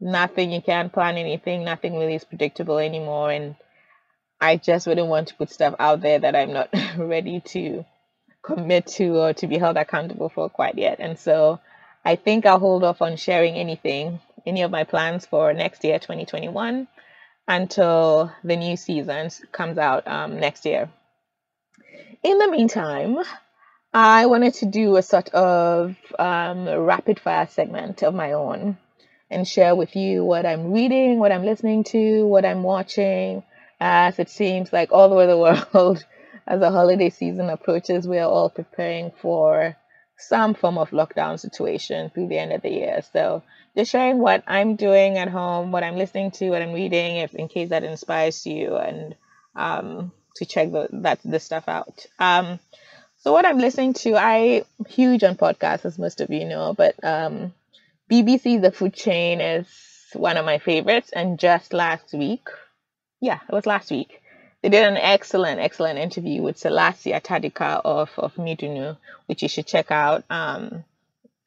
nothing 0.00 0.50
you 0.50 0.60
can't 0.60 0.92
plan 0.92 1.16
anything, 1.16 1.64
nothing 1.64 1.96
really 1.96 2.16
is 2.16 2.24
predictable 2.24 2.78
anymore, 2.78 3.30
and 3.30 3.54
I 4.40 4.56
just 4.56 4.88
wouldn't 4.88 5.06
want 5.06 5.28
to 5.28 5.36
put 5.36 5.50
stuff 5.50 5.76
out 5.78 6.00
there 6.00 6.18
that 6.18 6.34
I'm 6.34 6.52
not 6.52 6.70
ready 6.96 7.40
to 7.40 7.84
commit 8.42 8.88
to 8.88 9.16
or 9.18 9.32
to 9.34 9.46
be 9.46 9.58
held 9.58 9.76
accountable 9.76 10.28
for 10.28 10.50
quite 10.50 10.76
yet. 10.76 10.96
And 10.98 11.16
so 11.16 11.60
I 12.04 12.16
think 12.16 12.46
I'll 12.46 12.58
hold 12.58 12.82
off 12.84 13.00
on 13.00 13.16
sharing 13.16 13.54
anything, 13.54 14.20
any 14.44 14.62
of 14.62 14.70
my 14.70 14.84
plans 14.84 15.24
for 15.24 15.52
next 15.52 15.84
year, 15.84 15.98
2021, 15.98 16.88
until 17.46 18.32
the 18.42 18.56
new 18.56 18.76
season 18.76 19.30
comes 19.52 19.78
out 19.78 20.06
um, 20.08 20.40
next 20.40 20.66
year. 20.66 20.90
In 22.22 22.38
the 22.38 22.50
meantime, 22.50 23.18
I 23.94 24.26
wanted 24.26 24.54
to 24.54 24.66
do 24.66 24.96
a 24.96 25.02
sort 25.02 25.28
of 25.30 25.96
um, 26.18 26.68
rapid 26.68 27.20
fire 27.20 27.46
segment 27.46 28.02
of 28.02 28.14
my 28.14 28.32
own 28.32 28.78
and 29.30 29.46
share 29.46 29.74
with 29.74 29.96
you 29.96 30.24
what 30.24 30.44
I'm 30.44 30.72
reading, 30.72 31.18
what 31.18 31.32
I'm 31.32 31.44
listening 31.44 31.84
to, 31.84 32.26
what 32.26 32.44
I'm 32.44 32.62
watching, 32.62 33.42
as 33.80 34.18
it 34.18 34.28
seems 34.28 34.72
like 34.72 34.92
all 34.92 35.12
over 35.12 35.26
the 35.26 35.38
world, 35.74 36.04
as 36.46 36.60
the 36.60 36.70
holiday 36.70 37.10
season 37.10 37.48
approaches, 37.48 38.08
we 38.08 38.18
are 38.18 38.28
all 38.28 38.50
preparing 38.50 39.12
for 39.20 39.76
some 40.28 40.54
form 40.54 40.78
of 40.78 40.90
lockdown 40.90 41.38
situation 41.38 42.10
through 42.10 42.28
the 42.28 42.38
end 42.38 42.52
of 42.52 42.62
the 42.62 42.70
year. 42.70 43.02
So 43.12 43.42
just 43.76 43.90
sharing 43.90 44.18
what 44.18 44.44
I'm 44.46 44.76
doing 44.76 45.18
at 45.18 45.28
home, 45.28 45.72
what 45.72 45.84
I'm 45.84 45.96
listening 45.96 46.30
to, 46.32 46.50
what 46.50 46.62
I'm 46.62 46.72
reading, 46.72 47.16
if 47.16 47.34
in 47.34 47.48
case 47.48 47.70
that 47.70 47.84
inspires 47.84 48.46
you, 48.46 48.76
and 48.76 49.14
um, 49.54 50.12
to 50.36 50.44
check 50.46 50.70
the, 50.72 50.88
that 50.92 51.20
this 51.24 51.44
stuff 51.44 51.68
out. 51.68 52.06
Um, 52.18 52.58
so 53.18 53.32
what 53.32 53.46
I'm 53.46 53.58
listening 53.58 53.94
to, 53.94 54.16
I 54.16 54.64
huge 54.88 55.22
on 55.22 55.36
podcasts, 55.36 55.84
as 55.84 55.98
most 55.98 56.20
of 56.20 56.30
you 56.30 56.44
know, 56.44 56.74
but 56.74 56.96
um, 57.04 57.54
BBC 58.10 58.60
The 58.60 58.72
Food 58.72 58.94
Chain 58.94 59.40
is 59.40 59.66
one 60.14 60.36
of 60.36 60.44
my 60.44 60.58
favorites. 60.58 61.10
And 61.12 61.38
just 61.38 61.72
last 61.72 62.12
week, 62.12 62.48
yeah, 63.20 63.38
it 63.48 63.52
was 63.52 63.66
last 63.66 63.90
week. 63.90 64.21
They 64.62 64.68
did 64.68 64.84
an 64.86 64.96
excellent, 64.96 65.60
excellent 65.60 65.98
interview 65.98 66.40
with 66.40 66.56
Selassie 66.56 67.12
Atadika 67.12 67.80
of, 67.84 68.10
of 68.16 68.34
Midunu, 68.36 68.96
which 69.26 69.42
you 69.42 69.48
should 69.48 69.66
check 69.66 69.90
out. 69.90 70.24
Um, 70.30 70.84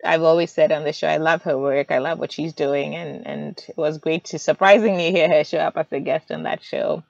I've 0.03 0.21
always 0.21 0.51
said 0.51 0.71
on 0.71 0.83
the 0.83 0.91
show, 0.91 1.07
I 1.07 1.17
love 1.17 1.43
her 1.43 1.57
work. 1.57 1.91
I 1.91 1.99
love 1.99 2.19
what 2.19 2.33
she's 2.33 2.53
doing. 2.53 2.93
And, 2.93 3.25
and 3.25 3.65
it 3.67 3.77
was 3.77 3.97
great 3.99 4.25
to 4.25 4.39
surprisingly 4.39 5.11
hear 5.11 5.29
her 5.29 5.43
show 5.45 5.59
up 5.59 5.77
as 5.77 5.87
a 5.91 5.99
guest 6.01 6.29
on 6.29 6.43
that 6.43 6.61
show. 6.61 7.03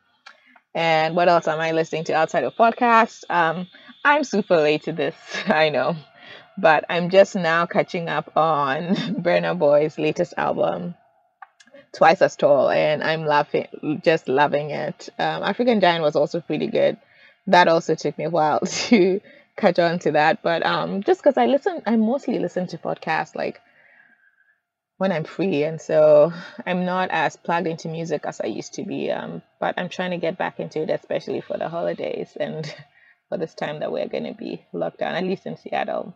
And 0.75 1.15
what 1.15 1.27
else 1.27 1.47
am 1.47 1.59
I 1.59 1.71
listening 1.71 2.03
to 2.05 2.13
outside 2.13 2.43
of 2.43 2.55
podcasts? 2.55 3.23
Um, 3.29 3.67
I'm 4.03 4.23
super 4.23 4.57
late 4.57 4.83
to 4.83 4.91
this, 4.91 5.15
I 5.47 5.69
know. 5.69 5.95
But 6.57 6.85
I'm 6.89 7.09
just 7.09 7.35
now 7.35 7.65
catching 7.65 8.09
up 8.09 8.35
on 8.37 8.95
Burna 8.95 9.57
Boy's 9.57 9.97
latest 9.97 10.33
album, 10.37 10.95
twice 11.95 12.21
as 12.21 12.35
tall, 12.35 12.69
and 12.69 13.03
I'm 13.03 13.25
laughing, 13.25 13.99
just 14.03 14.27
loving 14.27 14.69
it. 14.69 15.09
Um, 15.17 15.43
African 15.43 15.79
Giant 15.79 16.03
was 16.03 16.15
also 16.15 16.41
pretty 16.41 16.67
good. 16.67 16.97
That 17.47 17.67
also 17.67 17.95
took 17.95 18.17
me 18.17 18.25
a 18.25 18.29
while 18.29 18.59
to 18.89 19.21
catch 19.55 19.79
on 19.79 19.99
to 19.99 20.11
that, 20.11 20.43
but 20.43 20.65
um, 20.65 21.01
just 21.03 21.21
because 21.21 21.37
I 21.37 21.45
listen, 21.45 21.81
I 21.85 21.95
mostly 21.95 22.39
listen 22.39 22.67
to 22.67 22.77
podcasts 22.77 23.35
like 23.35 23.61
when 24.97 25.11
I'm 25.11 25.23
free, 25.23 25.63
and 25.63 25.79
so 25.79 26.33
I'm 26.65 26.85
not 26.85 27.09
as 27.11 27.37
plugged 27.37 27.67
into 27.67 27.87
music 27.87 28.25
as 28.25 28.41
I 28.41 28.47
used 28.47 28.73
to 28.73 28.83
be. 28.83 29.11
Um, 29.11 29.41
but 29.59 29.75
I'm 29.77 29.89
trying 29.89 30.11
to 30.11 30.17
get 30.17 30.37
back 30.37 30.59
into 30.59 30.81
it, 30.81 30.89
especially 30.89 31.41
for 31.41 31.57
the 31.57 31.69
holidays 31.69 32.35
and 32.39 32.65
for 33.29 33.37
this 33.37 33.53
time 33.53 33.79
that 33.79 33.91
we're 33.91 34.07
going 34.07 34.25
to 34.25 34.33
be 34.33 34.65
locked 34.73 34.99
down, 34.99 35.15
at 35.15 35.23
least 35.23 35.45
in 35.45 35.57
Seattle. 35.57 36.13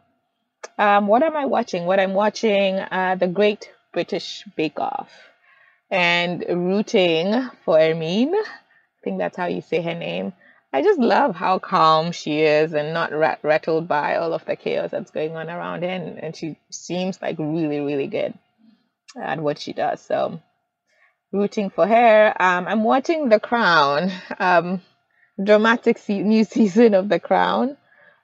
Um, 0.78 1.08
what 1.08 1.24
am 1.24 1.38
I 1.38 1.46
watching? 1.46 1.86
What 1.86 2.02
I'm 2.02 2.14
watching, 2.14 2.76
uh, 2.76 3.16
the 3.18 3.28
Great 3.28 3.72
British 3.94 4.44
Bake 4.58 4.80
Off 4.80 5.10
and 5.92 6.46
rooting 6.48 7.50
for 7.66 7.80
Hermine 7.80 8.36
I 9.00 9.04
think 9.04 9.18
that's 9.18 9.38
how 9.38 9.48
you 9.48 9.62
say 9.62 9.82
her 9.82 9.96
name. 9.96 10.34
I 10.74 10.82
just 10.82 11.00
love 11.00 11.36
how 11.36 11.58
calm 11.58 12.12
she 12.12 12.42
is 12.42 12.74
and 12.74 12.94
not 12.94 13.14
rat- 13.14 13.40
rattled 13.44 13.88
by 13.88 14.18
all 14.18 14.34
of 14.34 14.46
the 14.46 14.58
chaos 14.58 14.92
that's 14.92 15.12
going 15.12 15.36
on 15.36 15.50
around 15.50 15.84
her. 15.84 15.90
And, 15.90 16.20
and 16.22 16.36
she 16.36 16.58
seems 16.70 17.22
like 17.22 17.40
really, 17.40 17.80
really 17.80 18.08
good 18.08 18.34
at 19.20 19.40
what 19.40 19.58
she 19.58 19.72
does. 19.72 20.02
So, 20.02 20.42
rooting 21.32 21.70
for 21.70 21.88
her. 21.88 22.34
Um, 22.40 22.68
I'm 22.68 22.84
watching 22.84 23.30
The 23.30 23.40
Crown, 23.40 24.12
um, 24.40 24.82
dramatic 25.42 25.98
se- 25.98 26.24
new 26.24 26.44
season 26.44 26.94
of 26.94 27.08
The 27.08 27.20
Crown. 27.20 27.78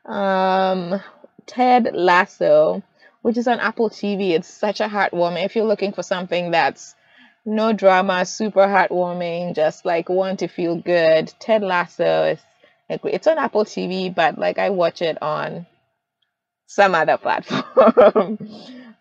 Um, 0.06 1.02
Ted 1.48 1.92
Lasso, 1.94 2.84
which 3.22 3.38
is 3.38 3.48
on 3.48 3.60
Apple 3.60 3.90
TV. 3.90 4.32
It's 4.32 4.48
such 4.48 4.82
a 4.82 4.88
heartwarming. 4.90 5.46
If 5.46 5.56
you're 5.56 5.66
looking 5.66 5.94
for 5.94 6.04
something 6.04 6.52
that's 6.52 6.95
no 7.46 7.74
drama, 7.74 8.26
super 8.26 8.66
heartwarming, 8.68 9.56
just 9.56 9.86
like 9.86 10.10
want 10.10 10.40
to 10.40 10.48
feel 10.48 10.76
good. 10.76 11.32
Ted 11.40 11.62
Lasso 11.62 12.24
is 12.26 12.40
it's 12.90 13.28
on 13.28 13.38
Apple 13.38 13.66
TV, 13.66 14.14
but 14.14 14.38
like 14.38 14.60
I 14.60 14.70
watch 14.70 15.02
it 15.02 15.22
on 15.22 15.66
some 16.68 16.96
other 16.96 17.18
platform. 17.18 17.64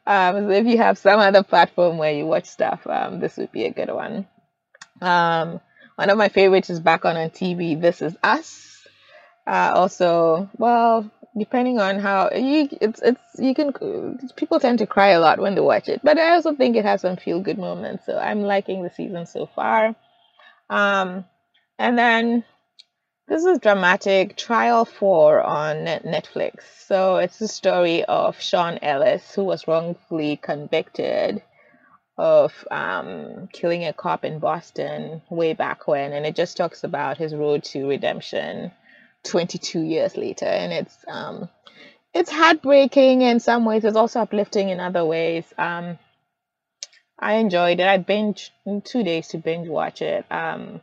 um, 0.06 0.36
so 0.36 0.50
if 0.50 0.66
you 0.66 0.78
have 0.78 0.98
some 0.98 1.20
other 1.20 1.42
platform 1.42 1.98
where 1.98 2.12
you 2.12 2.26
watch 2.26 2.46
stuff, 2.46 2.86
um, 2.86 3.20
this 3.20 3.36
would 3.36 3.52
be 3.52 3.64
a 3.64 3.72
good 3.72 3.90
one. 3.90 4.26
Um, 5.00 5.60
one 5.96 6.10
of 6.10 6.18
my 6.18 6.28
favorites 6.28 6.70
is 6.70 6.80
back 6.80 7.04
on 7.04 7.16
on 7.16 7.30
TV. 7.30 7.80
This 7.80 8.02
is 8.02 8.16
Us. 8.22 8.86
Uh, 9.46 9.72
also, 9.74 10.48
well, 10.56 11.10
depending 11.36 11.78
on 11.80 11.98
how 11.98 12.30
you 12.34 12.68
it's 12.80 13.00
it's 13.02 13.20
you 13.38 13.54
can 13.54 13.72
people 14.36 14.60
tend 14.60 14.78
to 14.78 14.86
cry 14.86 15.08
a 15.08 15.20
lot 15.20 15.38
when 15.40 15.54
they 15.54 15.60
watch 15.60 15.88
it 15.88 16.00
but 16.04 16.18
i 16.18 16.30
also 16.30 16.54
think 16.54 16.76
it 16.76 16.84
has 16.84 17.00
some 17.02 17.16
feel 17.16 17.40
good 17.40 17.58
moments 17.58 18.06
so 18.06 18.18
i'm 18.18 18.42
liking 18.42 18.82
the 18.82 18.90
season 18.90 19.26
so 19.26 19.46
far. 19.46 19.94
Um 20.70 21.24
and 21.78 21.98
then 21.98 22.44
this 23.28 23.44
is 23.44 23.58
dramatic 23.58 24.36
trial 24.36 24.84
4 24.84 25.42
on 25.42 25.76
netflix. 25.86 26.60
So 26.86 27.16
it's 27.16 27.38
the 27.38 27.48
story 27.48 28.04
of 28.04 28.40
sean 28.40 28.78
ellis 28.82 29.34
who 29.34 29.44
was 29.44 29.66
wrongfully 29.68 30.36
convicted 30.36 31.42
of 32.16 32.66
um, 32.70 33.48
killing 33.52 33.84
a 33.84 33.92
cop 33.92 34.24
in 34.24 34.38
boston 34.38 35.20
way 35.30 35.52
back 35.52 35.88
when 35.88 36.12
and 36.12 36.24
it 36.26 36.36
just 36.36 36.56
talks 36.56 36.84
about 36.84 37.18
his 37.18 37.34
road 37.34 37.64
to 37.64 37.88
redemption 37.88 38.70
22 39.24 39.80
years 39.80 40.16
later 40.16 40.46
and 40.46 40.72
it's 40.72 40.96
um 41.08 41.48
it's 42.12 42.30
heartbreaking 42.30 43.22
in 43.22 43.40
some 43.40 43.64
ways 43.64 43.84
it's 43.84 43.96
also 43.96 44.20
uplifting 44.20 44.68
in 44.68 44.80
other 44.80 45.04
ways. 45.04 45.44
Um 45.58 45.98
i 47.18 47.34
enjoyed 47.34 47.80
it. 47.80 47.86
I 47.86 47.98
binge 47.98 48.52
two 48.84 49.02
days 49.02 49.28
to 49.28 49.38
binge 49.38 49.68
watch 49.68 50.02
it. 50.02 50.24
Um 50.30 50.80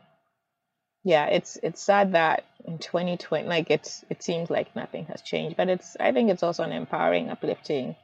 yeah 1.04 1.26
it's 1.26 1.58
it's 1.62 1.82
sad 1.82 2.12
that 2.12 2.44
in 2.64 2.78
2020 2.78 3.48
like 3.48 3.70
it's 3.70 4.04
it 4.08 4.22
seems 4.22 4.50
like 4.50 4.76
nothing 4.76 5.04
has 5.06 5.20
changed 5.20 5.56
but 5.56 5.68
it's 5.68 5.96
i 5.98 6.12
think 6.12 6.30
it's 6.30 6.44
also 6.44 6.62
an 6.62 6.70
empowering 6.70 7.28
uplifting 7.28 7.96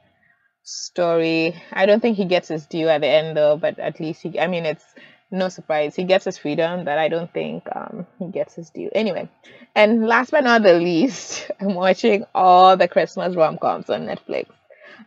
story. 0.61 1.55
I 1.71 1.85
don't 1.85 2.01
think 2.01 2.17
he 2.17 2.25
gets 2.25 2.49
his 2.49 2.65
due 2.65 2.89
at 2.89 3.01
the 3.01 3.07
end 3.07 3.37
though 3.37 3.57
but 3.57 3.79
at 3.79 3.99
least 3.99 4.21
he 4.21 4.39
i 4.39 4.47
mean 4.47 4.65
it's 4.65 4.85
no 5.31 5.49
surprise. 5.49 5.95
He 5.95 6.03
gets 6.03 6.25
his 6.25 6.37
freedom, 6.37 6.85
but 6.85 6.97
I 6.97 7.07
don't 7.07 7.31
think 7.31 7.63
um, 7.75 8.07
he 8.17 8.27
gets 8.27 8.55
his 8.55 8.69
due. 8.69 8.89
Anyway, 8.93 9.29
and 9.75 10.07
last 10.07 10.31
but 10.31 10.43
not 10.43 10.63
the 10.63 10.73
least, 10.73 11.49
I'm 11.59 11.75
watching 11.75 12.25
all 12.33 12.77
the 12.77 12.87
Christmas 12.87 13.35
rom 13.35 13.57
coms 13.57 13.89
on 13.89 14.07
Netflix. 14.07 14.47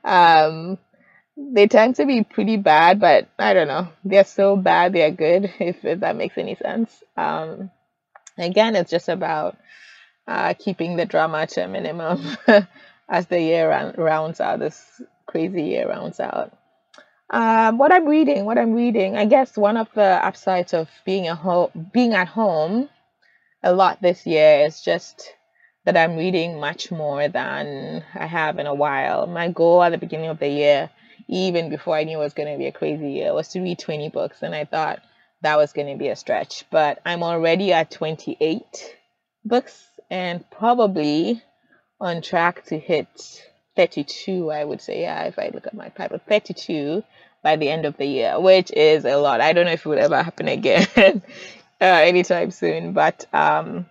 Um, 0.05 0.79
they 1.37 1.67
tend 1.67 1.97
to 1.97 2.07
be 2.07 2.23
pretty 2.23 2.57
bad, 2.57 3.01
but 3.01 3.29
I 3.39 3.55
don't 3.55 3.69
know. 3.69 3.89
They're 4.05 4.25
so 4.25 4.57
bad, 4.57 4.93
they're 4.93 5.11
good, 5.11 5.53
if, 5.59 5.85
if 5.85 6.01
that 6.01 6.17
makes 6.17 6.39
any 6.39 6.55
sense. 6.55 7.03
Um, 7.17 7.71
again, 8.39 8.77
it's 8.77 8.91
just 8.91 9.09
about 9.09 9.57
uh, 10.27 10.55
keeping 10.55 10.97
the 10.97 11.07
drama 11.07 11.47
to 11.47 11.65
a 11.65 11.69
minimum 11.69 12.37
as 13.09 13.27
the 13.27 13.41
year 13.41 13.93
rounds 13.97 14.41
out, 14.41 14.61
this 14.61 15.03
crazy 15.27 15.63
year 15.63 15.89
rounds 15.89 16.21
out. 16.21 16.57
Um, 17.33 17.79
what 17.79 17.91
I'm 17.91 18.07
reading, 18.07 18.45
what 18.45 18.59
I'm 18.59 18.75
reading, 18.75 19.17
I 19.17 19.25
guess 19.25 19.57
one 19.57 19.79
of 19.79 19.89
the 19.95 20.03
upsides 20.03 20.75
of 20.75 20.91
being 21.07 21.29
a 21.29 21.35
home, 21.35 21.91
being 21.91 22.13
at 22.13 22.29
home 22.29 22.91
a 23.63 23.73
lot 23.73 24.03
this 24.03 24.27
year 24.27 24.67
is 24.67 24.83
just 24.83 25.33
that 25.87 25.97
I'm 25.97 26.17
reading 26.17 26.61
much 26.61 26.91
more 26.91 27.29
than 27.29 28.05
I 28.15 28.27
have 28.27 28.59
in 28.59 28.67
a 28.67 28.75
while. 28.75 29.27
My 29.27 29.49
goal 29.49 29.83
at 29.83 29.93
the 29.93 29.99
beginning 29.99 30.29
of 30.29 30.41
the 30.41 30.49
year, 30.49 30.91
even 31.27 31.71
before 31.71 31.97
I 31.97 32.05
knew 32.05 32.19
it 32.19 32.23
was 32.23 32.35
going 32.35 32.53
to 32.53 32.59
be 32.59 32.67
a 32.67 32.73
crazy 32.73 33.13
year, 33.13 33.33
was 33.33 33.49
to 33.49 33.63
read 33.63 33.79
20 33.79 34.11
books, 34.11 34.43
and 34.43 34.55
I 34.55 34.67
thought 34.67 35.01
that 35.41 35.57
was 35.57 35.73
going 35.73 35.91
to 35.91 35.99
be 35.99 36.09
a 36.09 36.17
stretch. 36.17 36.67
But 36.71 37.01
I'm 37.07 37.23
already 37.23 37.73
at 37.73 37.91
28 37.91 38.63
books 39.43 39.83
and 40.11 40.45
probably 40.51 41.43
on 41.99 42.21
track 42.21 42.67
to 42.67 42.79
hit 42.79 43.43
32, 43.77 44.51
I 44.51 44.65
would 44.65 44.81
say. 44.81 45.03
Yeah, 45.03 45.25
if 45.25 45.39
I 45.39 45.51
look 45.53 45.67
at 45.67 45.75
my 45.75 45.89
Bible, 45.91 46.21
32 46.29 47.03
by 47.43 47.57
the 47.57 47.69
end 47.69 47.85
of 47.85 47.97
the 47.97 48.07
year, 48.07 48.39
which 48.39 48.71
is 48.71 49.05
a 49.05 49.17
lot. 49.17 49.41
I 49.41 49.53
don't 49.53 49.67
know 49.67 49.73
if 49.73 49.85
it 49.85 49.89
would 49.89 49.99
ever 49.99 50.23
happen 50.23 50.49
again 50.49 50.87
uh, 50.97 51.21
anytime 51.81 52.51
soon, 52.51 52.93
but 52.93 53.27
um, 53.33 53.87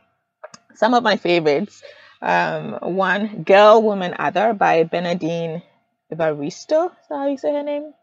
some 0.75 0.93
of 0.93 1.03
my 1.03 1.17
favorites. 1.17 1.83
Um, 2.21 2.73
one, 2.81 3.43
Girl, 3.43 3.81
Woman, 3.81 4.15
Other 4.17 4.53
by 4.53 4.83
Bernardine 4.83 5.63
Evaristo. 6.11 6.85
Is 6.85 7.07
that 7.09 7.17
how 7.17 7.27
you 7.27 7.37
say 7.37 7.51
her 7.51 7.63
name? 7.63 7.93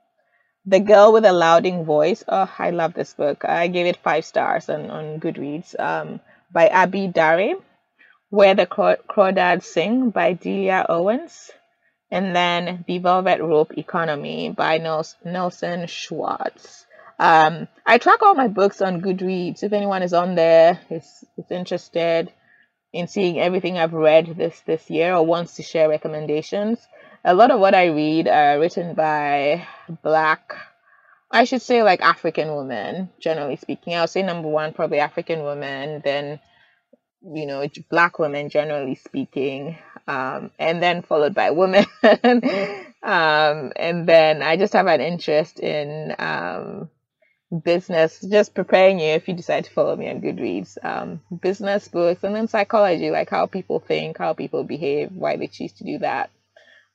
The 0.66 0.80
Girl 0.80 1.12
with 1.12 1.24
a 1.24 1.32
Louding 1.32 1.84
Voice. 1.84 2.24
Oh, 2.26 2.52
I 2.58 2.70
love 2.70 2.94
this 2.94 3.14
book. 3.14 3.44
I 3.44 3.68
gave 3.68 3.86
it 3.86 3.96
five 4.02 4.24
stars 4.24 4.68
on, 4.68 4.90
on 4.90 5.20
Goodreads 5.20 5.78
um, 5.78 6.20
by 6.52 6.68
Abi 6.68 7.08
Daré. 7.08 7.54
Where 8.30 8.54
the 8.54 8.66
Crawdads 8.66 9.62
Sing 9.62 10.10
by 10.10 10.34
Delia 10.34 10.84
Owens 10.88 11.50
and 12.10 12.34
then 12.34 12.84
The 12.86 12.98
Velvet 12.98 13.40
Rope 13.40 13.76
Economy 13.76 14.50
by 14.50 14.78
Nelson 14.78 15.86
Schwartz. 15.86 16.86
Um, 17.18 17.68
I 17.84 17.98
track 17.98 18.22
all 18.22 18.34
my 18.34 18.48
books 18.48 18.80
on 18.80 19.02
Goodreads. 19.02 19.62
If 19.62 19.72
anyone 19.72 20.02
is 20.02 20.12
on 20.12 20.34
there, 20.34 20.80
is, 20.88 21.24
is 21.36 21.50
interested 21.50 22.32
in 22.92 23.08
seeing 23.08 23.38
everything 23.38 23.76
I've 23.76 23.92
read 23.92 24.36
this 24.36 24.60
this 24.60 24.88
year 24.88 25.14
or 25.14 25.26
wants 25.26 25.56
to 25.56 25.62
share 25.62 25.88
recommendations. 25.88 26.78
A 27.24 27.34
lot 27.34 27.50
of 27.50 27.60
what 27.60 27.74
I 27.74 27.86
read 27.86 28.28
are 28.28 28.58
written 28.58 28.94
by 28.94 29.66
Black, 30.02 30.54
I 31.30 31.44
should 31.44 31.60
say 31.60 31.82
like 31.82 32.00
African 32.00 32.54
women, 32.54 33.10
generally 33.20 33.56
speaking. 33.56 33.94
I'll 33.94 34.06
say 34.06 34.22
number 34.22 34.48
one, 34.48 34.72
probably 34.72 35.00
African 35.00 35.42
women, 35.42 36.00
then 36.04 36.40
you 37.22 37.46
know, 37.46 37.66
black 37.90 38.18
women 38.18 38.48
generally 38.50 38.94
speaking, 38.96 39.78
um, 40.06 40.50
and 40.58 40.82
then 40.82 41.02
followed 41.02 41.34
by 41.34 41.50
women. 41.50 41.86
um, 43.02 43.72
and 43.76 44.06
then 44.08 44.42
I 44.42 44.56
just 44.56 44.72
have 44.74 44.86
an 44.86 45.00
interest 45.00 45.60
in 45.60 46.14
um, 46.18 46.90
business, 47.64 48.20
just 48.20 48.54
preparing 48.54 49.00
you 49.00 49.06
if 49.08 49.28
you 49.28 49.34
decide 49.34 49.64
to 49.66 49.70
follow 49.72 49.96
me 49.96 50.10
on 50.10 50.20
Goodreads, 50.20 50.78
um, 50.84 51.20
business 51.42 51.88
books, 51.88 52.24
and 52.24 52.34
then 52.34 52.48
psychology, 52.48 53.10
like 53.10 53.30
how 53.30 53.46
people 53.46 53.80
think, 53.80 54.18
how 54.18 54.34
people 54.34 54.64
behave, 54.64 55.12
why 55.12 55.36
they 55.36 55.48
choose 55.48 55.72
to 55.74 55.84
do 55.84 55.98
that. 55.98 56.30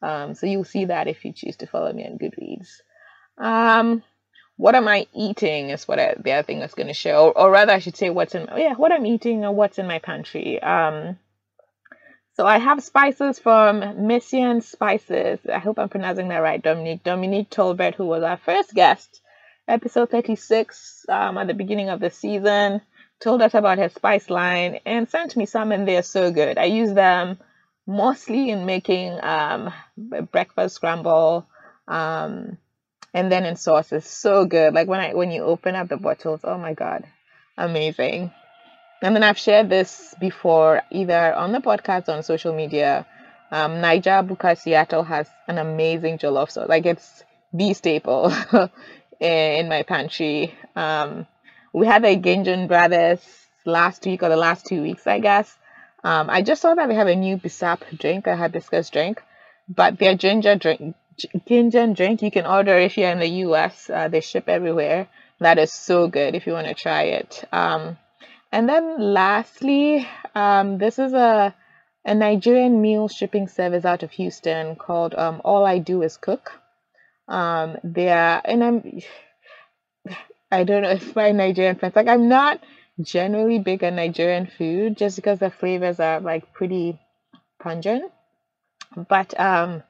Um, 0.01 0.35
so 0.35 0.47
you'll 0.47 0.65
see 0.65 0.85
that 0.85 1.07
if 1.07 1.25
you 1.25 1.33
choose 1.33 1.57
to 1.57 1.67
follow 1.67 1.93
me 1.93 2.05
on 2.05 2.17
Goodreads. 2.19 2.69
What 4.55 4.75
am 4.75 4.87
I 4.87 5.07
eating 5.13 5.69
is 5.69 5.87
what 5.87 5.99
I, 5.99 6.15
the 6.17 6.33
other 6.33 6.43
thing 6.43 6.59
that's 6.59 6.75
going 6.75 6.87
to 6.87 6.93
show, 6.93 7.27
or, 7.29 7.37
or, 7.37 7.51
rather, 7.51 7.73
I 7.73 7.79
should 7.79 7.97
say, 7.97 8.09
what's 8.09 8.35
in 8.35 8.47
yeah, 8.55 8.75
what 8.75 8.91
I'm 8.91 9.05
eating 9.05 9.43
or 9.43 9.51
what's 9.51 9.79
in 9.79 9.87
my 9.87 9.99
pantry. 9.99 10.61
Um, 10.61 11.17
so 12.35 12.47
I 12.47 12.57
have 12.57 12.83
spices 12.83 13.37
from 13.39 14.07
Mission 14.07 14.61
Spices. 14.61 15.39
I 15.51 15.59
hope 15.59 15.77
I'm 15.77 15.89
pronouncing 15.89 16.29
that 16.29 16.37
right. 16.37 16.61
Dominique 16.61 17.03
Dominique 17.03 17.49
Tolbert, 17.49 17.95
who 17.95 18.05
was 18.05 18.23
our 18.23 18.37
first 18.37 18.73
guest, 18.73 19.21
episode 19.67 20.09
36 20.09 21.05
um, 21.09 21.37
at 21.37 21.47
the 21.47 21.53
beginning 21.53 21.89
of 21.89 21.99
the 21.99 22.09
season, 22.09 22.81
told 23.21 23.41
us 23.41 23.53
about 23.53 23.77
her 23.77 23.89
spice 23.89 24.29
line 24.29 24.79
and 24.85 25.09
sent 25.09 25.35
me 25.35 25.45
some, 25.45 25.71
and 25.71 25.87
they're 25.87 26.03
so 26.03 26.31
good. 26.31 26.57
I 26.57 26.65
use 26.65 26.93
them 26.93 27.37
mostly 27.85 28.49
in 28.49 28.65
making 28.65 29.19
um, 29.23 29.71
breakfast 30.31 30.75
scramble. 30.75 31.47
Um, 31.87 32.57
and 33.13 33.31
then 33.31 33.45
in 33.45 33.55
sauces 33.55 34.05
so 34.05 34.45
good. 34.45 34.73
Like 34.73 34.87
when 34.87 34.99
i 34.99 35.13
when 35.13 35.31
you 35.31 35.43
open 35.43 35.75
up 35.75 35.89
the 35.89 35.97
bottles 35.97 36.41
oh 36.43 36.57
my 36.57 36.73
god 36.73 37.05
amazing. 37.57 38.31
And 39.01 39.15
then 39.15 39.23
i've 39.23 39.37
shared 39.37 39.69
this 39.69 40.15
before 40.19 40.81
either 40.91 41.33
on 41.33 41.51
the 41.51 41.59
podcast 41.59 42.09
on 42.09 42.23
social 42.23 42.53
media. 42.53 43.05
Um 43.51 43.81
niger 43.81 44.23
buka 44.23 44.57
seattle 44.57 45.03
has 45.03 45.29
an 45.47 45.57
amazing 45.57 46.17
jollof 46.17 46.51
sauce. 46.51 46.69
Like 46.69 46.85
it's 46.85 47.23
the 47.53 47.73
staple 47.73 48.33
in 49.19 49.69
my 49.69 49.83
pantry. 49.83 50.55
Um 50.75 51.27
we 51.73 51.87
had 51.87 52.03
the 52.03 52.15
Ginjan 52.17 52.67
brothers 52.67 53.21
last 53.65 54.05
week 54.05 54.21
or 54.21 54.29
the 54.29 54.35
last 54.35 54.65
two 54.65 54.81
weeks 54.81 55.05
i 55.05 55.19
guess. 55.19 55.55
Um 56.03 56.29
i 56.29 56.41
just 56.41 56.61
saw 56.61 56.73
that 56.73 56.87
they 56.87 56.95
have 56.95 57.07
a 57.07 57.15
new 57.15 57.37
bisap 57.37 57.81
drink. 57.97 58.25
A 58.27 58.35
hibiscus 58.35 58.89
drink 58.89 59.21
but 59.69 59.97
their 59.97 60.15
ginger 60.15 60.55
drink 60.55 60.95
Ginjan 61.47 61.95
drink 61.95 62.21
you 62.21 62.31
can 62.31 62.45
order 62.45 62.77
if 62.77 62.97
you're 62.97 63.11
in 63.11 63.19
the 63.19 63.43
US. 63.47 63.89
Uh, 63.89 64.07
they 64.07 64.21
ship 64.21 64.47
everywhere. 64.47 65.07
That 65.39 65.57
is 65.57 65.73
so 65.73 66.07
good 66.07 66.35
if 66.35 66.47
you 66.47 66.53
want 66.53 66.67
to 66.67 66.73
try 66.73 67.03
it. 67.03 67.43
Um, 67.51 67.97
and 68.51 68.69
then 68.69 68.99
lastly, 68.99 70.07
um, 70.35 70.77
this 70.77 70.99
is 70.99 71.13
a 71.13 71.55
a 72.05 72.13
Nigerian 72.13 72.81
meal 72.81 73.07
shipping 73.07 73.47
service 73.47 73.85
out 73.85 74.03
of 74.03 74.11
Houston 74.11 74.75
called 74.75 75.15
um, 75.15 75.41
All 75.45 75.65
I 75.65 75.79
Do 75.79 76.01
Is 76.01 76.17
Cook. 76.17 76.51
Um, 77.27 77.77
they 77.83 78.09
are, 78.09 78.41
and 78.43 78.63
I'm, 78.63 78.99
I 80.51 80.63
don't 80.65 80.83
know 80.83 80.89
if 80.91 81.15
my 81.15 81.31
Nigerian 81.31 81.77
friends, 81.77 81.95
like, 81.95 82.07
I'm 82.07 82.27
not 82.27 82.61
generally 83.01 83.59
big 83.59 83.83
on 83.83 83.95
Nigerian 83.95 84.47
food 84.57 84.97
just 84.97 85.15
because 85.15 85.39
the 85.39 85.49
flavors 85.49 85.99
are 85.99 86.19
like 86.19 86.53
pretty 86.53 86.99
pungent. 87.59 88.11
But, 89.09 89.39
um, 89.39 89.83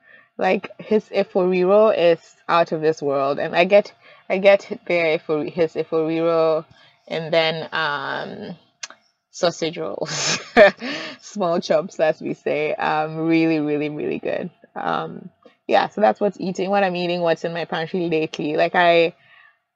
like 0.43 0.69
his 0.79 1.05
eforiro 1.05 1.97
is 1.97 2.19
out 2.49 2.73
of 2.73 2.81
this 2.81 3.01
world, 3.01 3.39
and 3.39 3.55
I 3.55 3.63
get, 3.63 3.93
I 4.29 4.37
get 4.37 4.81
there 4.85 5.17
for 5.17 5.45
his 5.45 5.73
eforiro, 5.73 6.65
and 7.07 7.33
then 7.33 7.69
um 7.71 8.57
sausage 9.31 9.77
rolls, 9.77 10.39
small 11.21 11.61
chops, 11.61 11.99
as 11.99 12.21
we 12.21 12.33
say. 12.33 12.73
Um, 12.75 13.17
really, 13.17 13.59
really, 13.59 13.89
really 13.89 14.19
good. 14.19 14.51
Um, 14.75 15.29
yeah, 15.65 15.87
so 15.87 16.01
that's 16.01 16.19
what's 16.19 16.39
eating, 16.39 16.69
what 16.69 16.83
I'm 16.83 16.95
eating, 16.95 17.21
what's 17.21 17.45
in 17.45 17.53
my 17.53 17.65
pantry 17.65 18.09
lately. 18.09 18.57
Like 18.57 18.75
I, 18.75 19.15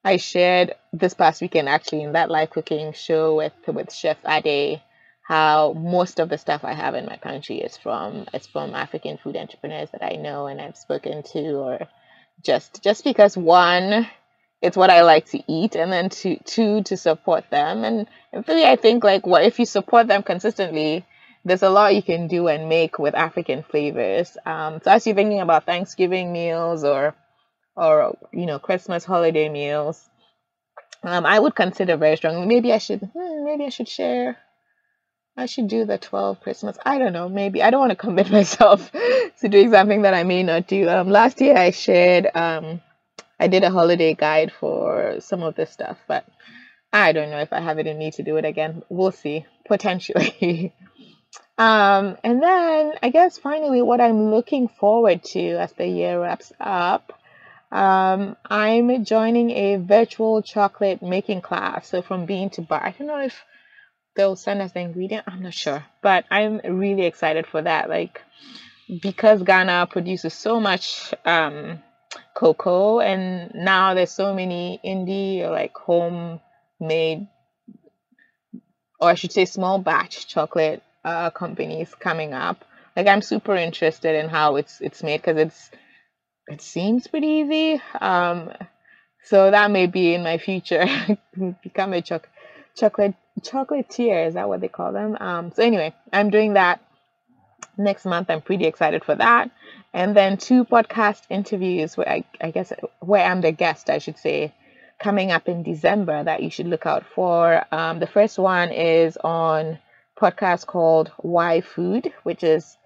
I 0.04 0.18
shared 0.18 0.74
this 0.92 1.14
past 1.14 1.40
weekend 1.40 1.68
actually 1.68 2.02
in 2.02 2.12
that 2.12 2.30
live 2.30 2.50
cooking 2.50 2.92
show 2.92 3.36
with 3.36 3.54
with 3.66 3.92
Chef 3.92 4.18
Ade 4.26 4.82
how 5.28 5.74
most 5.74 6.20
of 6.20 6.30
the 6.30 6.38
stuff 6.38 6.64
I 6.64 6.72
have 6.74 6.94
in 6.94 7.06
my 7.06 7.16
pantry 7.16 7.58
is 7.60 7.76
from 7.76 8.26
it's 8.34 8.46
from 8.46 8.74
African 8.74 9.18
food 9.18 9.36
entrepreneurs 9.36 9.90
that 9.92 10.02
I 10.02 10.16
know 10.16 10.46
and 10.46 10.60
I've 10.60 10.76
spoken 10.76 11.22
to 11.34 11.44
or 11.56 11.88
just 12.44 12.82
just 12.82 13.04
because 13.04 13.36
one 13.36 14.08
it's 14.60 14.76
what 14.76 14.90
I 14.90 15.02
like 15.02 15.26
to 15.26 15.40
eat, 15.46 15.76
and 15.76 15.92
then 15.92 16.08
two, 16.08 16.36
two 16.44 16.82
to 16.84 16.96
support 16.96 17.44
them, 17.50 17.84
and, 17.84 18.08
and 18.32 18.44
three, 18.44 18.64
I 18.64 18.76
think 18.76 19.04
like 19.04 19.26
what 19.26 19.44
if 19.44 19.58
you 19.58 19.66
support 19.66 20.08
them 20.08 20.22
consistently, 20.22 21.06
there's 21.44 21.62
a 21.62 21.70
lot 21.70 21.94
you 21.94 22.02
can 22.02 22.26
do 22.26 22.48
and 22.48 22.68
make 22.68 22.98
with 22.98 23.14
African 23.14 23.62
flavors. 23.62 24.36
Um, 24.44 24.80
so 24.82 24.90
as 24.90 25.06
you're 25.06 25.14
thinking 25.14 25.40
about 25.40 25.66
Thanksgiving 25.66 26.32
meals 26.32 26.84
or 26.84 27.14
or 27.76 28.18
you 28.32 28.46
know 28.46 28.58
Christmas 28.58 29.04
holiday 29.04 29.48
meals, 29.48 30.08
um, 31.04 31.24
I 31.24 31.38
would 31.38 31.54
consider 31.54 31.96
very 31.96 32.16
strongly. 32.16 32.46
Maybe 32.46 32.72
I 32.72 32.78
should 32.78 33.00
hmm, 33.00 33.44
maybe 33.44 33.64
I 33.64 33.68
should 33.70 33.88
share. 33.88 34.38
I 35.38 35.46
should 35.46 35.68
do 35.68 35.84
the 35.84 35.98
12 35.98 36.40
Christmas. 36.40 36.76
I 36.84 36.98
don't 36.98 37.12
know. 37.12 37.28
Maybe 37.28 37.62
I 37.62 37.70
don't 37.70 37.78
want 37.78 37.92
to 37.92 37.96
commit 37.96 38.28
myself 38.38 38.90
to 38.90 39.48
doing 39.48 39.70
something 39.70 40.02
that 40.02 40.12
I 40.12 40.24
may 40.24 40.42
not 40.42 40.66
do. 40.66 40.88
Um, 40.88 41.08
last 41.08 41.40
year 41.40 41.56
I 41.56 41.70
shared 41.70 42.28
um 42.34 42.82
I 43.38 43.46
did 43.46 43.62
a 43.62 43.70
holiday 43.70 44.14
guide 44.14 44.50
for 44.50 45.20
some 45.20 45.44
of 45.44 45.54
this 45.54 45.70
stuff, 45.70 45.96
but 46.08 46.26
I 46.92 47.12
don't 47.12 47.30
know 47.30 47.38
if 47.38 47.52
I 47.52 47.60
have 47.60 47.78
it 47.78 47.86
in 47.86 47.96
me 47.96 48.10
to 48.12 48.22
do 48.24 48.36
it 48.36 48.44
again. 48.44 48.82
We'll 48.88 49.12
see, 49.12 49.46
potentially. 49.68 50.72
um, 51.58 52.16
and 52.24 52.42
then 52.42 52.94
I 53.00 53.10
guess 53.10 53.38
finally, 53.38 53.80
what 53.80 54.00
I'm 54.00 54.32
looking 54.32 54.66
forward 54.66 55.22
to 55.34 55.50
as 55.60 55.72
the 55.74 55.86
year 55.86 56.20
wraps 56.20 56.50
up, 56.58 57.12
um, 57.70 58.36
I'm 58.44 59.04
joining 59.04 59.50
a 59.50 59.76
virtual 59.76 60.42
chocolate 60.42 61.00
making 61.00 61.42
class. 61.42 61.86
So 61.88 62.02
from 62.02 62.26
bean 62.26 62.50
to 62.50 62.62
bar. 62.62 62.82
I 62.84 62.90
don't 62.90 63.06
know 63.06 63.20
if 63.20 63.44
they'll 64.18 64.36
send 64.36 64.60
us 64.60 64.72
the 64.72 64.80
ingredient. 64.80 65.24
I'm 65.28 65.42
not 65.42 65.54
sure, 65.54 65.84
but 66.02 66.24
I'm 66.30 66.58
really 66.58 67.06
excited 67.06 67.46
for 67.46 67.62
that. 67.62 67.88
Like 67.88 68.20
because 69.00 69.42
Ghana 69.42 69.86
produces 69.90 70.34
so 70.34 70.60
much 70.60 71.14
um, 71.24 71.80
cocoa 72.34 73.00
and 73.00 73.54
now 73.54 73.94
there's 73.94 74.10
so 74.10 74.34
many 74.34 74.80
indie 74.84 75.40
or 75.40 75.50
like 75.50 75.74
homemade 75.74 77.28
or 79.00 79.08
I 79.08 79.14
should 79.14 79.32
say 79.32 79.44
small 79.44 79.78
batch 79.78 80.26
chocolate 80.26 80.82
uh, 81.04 81.30
companies 81.30 81.94
coming 81.94 82.34
up. 82.34 82.64
Like 82.96 83.06
I'm 83.06 83.22
super 83.22 83.54
interested 83.54 84.16
in 84.16 84.28
how 84.28 84.56
it's 84.56 84.80
it's 84.80 85.04
made 85.04 85.20
because 85.22 85.36
it's 85.36 85.70
it 86.48 86.60
seems 86.60 87.06
pretty 87.06 87.28
easy. 87.28 87.82
Um, 88.00 88.50
so 89.22 89.50
that 89.50 89.70
may 89.70 89.86
be 89.86 90.14
in 90.14 90.24
my 90.24 90.38
future 90.38 90.86
become 91.62 91.92
a 91.92 92.02
choc- 92.02 92.28
chocolate 92.76 93.14
chocolatier. 93.40 94.26
Is 94.26 94.34
that 94.34 94.48
what 94.48 94.60
they 94.60 94.68
call 94.68 94.92
them? 94.92 95.16
Um, 95.20 95.52
so 95.52 95.62
anyway, 95.62 95.94
I'm 96.12 96.30
doing 96.30 96.54
that 96.54 96.80
next 97.76 98.04
month. 98.04 98.30
I'm 98.30 98.42
pretty 98.42 98.66
excited 98.66 99.04
for 99.04 99.14
that 99.14 99.50
and 99.92 100.16
then 100.16 100.36
two 100.36 100.64
podcast 100.64 101.22
interviews 101.30 101.96
where 101.96 102.08
I, 102.08 102.24
I 102.40 102.50
guess 102.50 102.72
where 103.00 103.24
I'm 103.24 103.40
the 103.40 103.52
guest, 103.52 103.90
I 103.90 103.98
should 103.98 104.18
say, 104.18 104.54
coming 105.00 105.30
up 105.30 105.48
in 105.48 105.62
December 105.62 106.22
that 106.24 106.42
you 106.42 106.50
should 106.50 106.66
look 106.66 106.86
out 106.86 107.04
for. 107.14 107.64
Um, 107.72 107.98
the 107.98 108.06
first 108.06 108.38
one 108.38 108.70
is 108.70 109.16
on 109.16 109.78
podcast 110.20 110.66
called 110.66 111.10
Why 111.18 111.60
Food, 111.60 112.12
which 112.22 112.42
is 112.42 112.76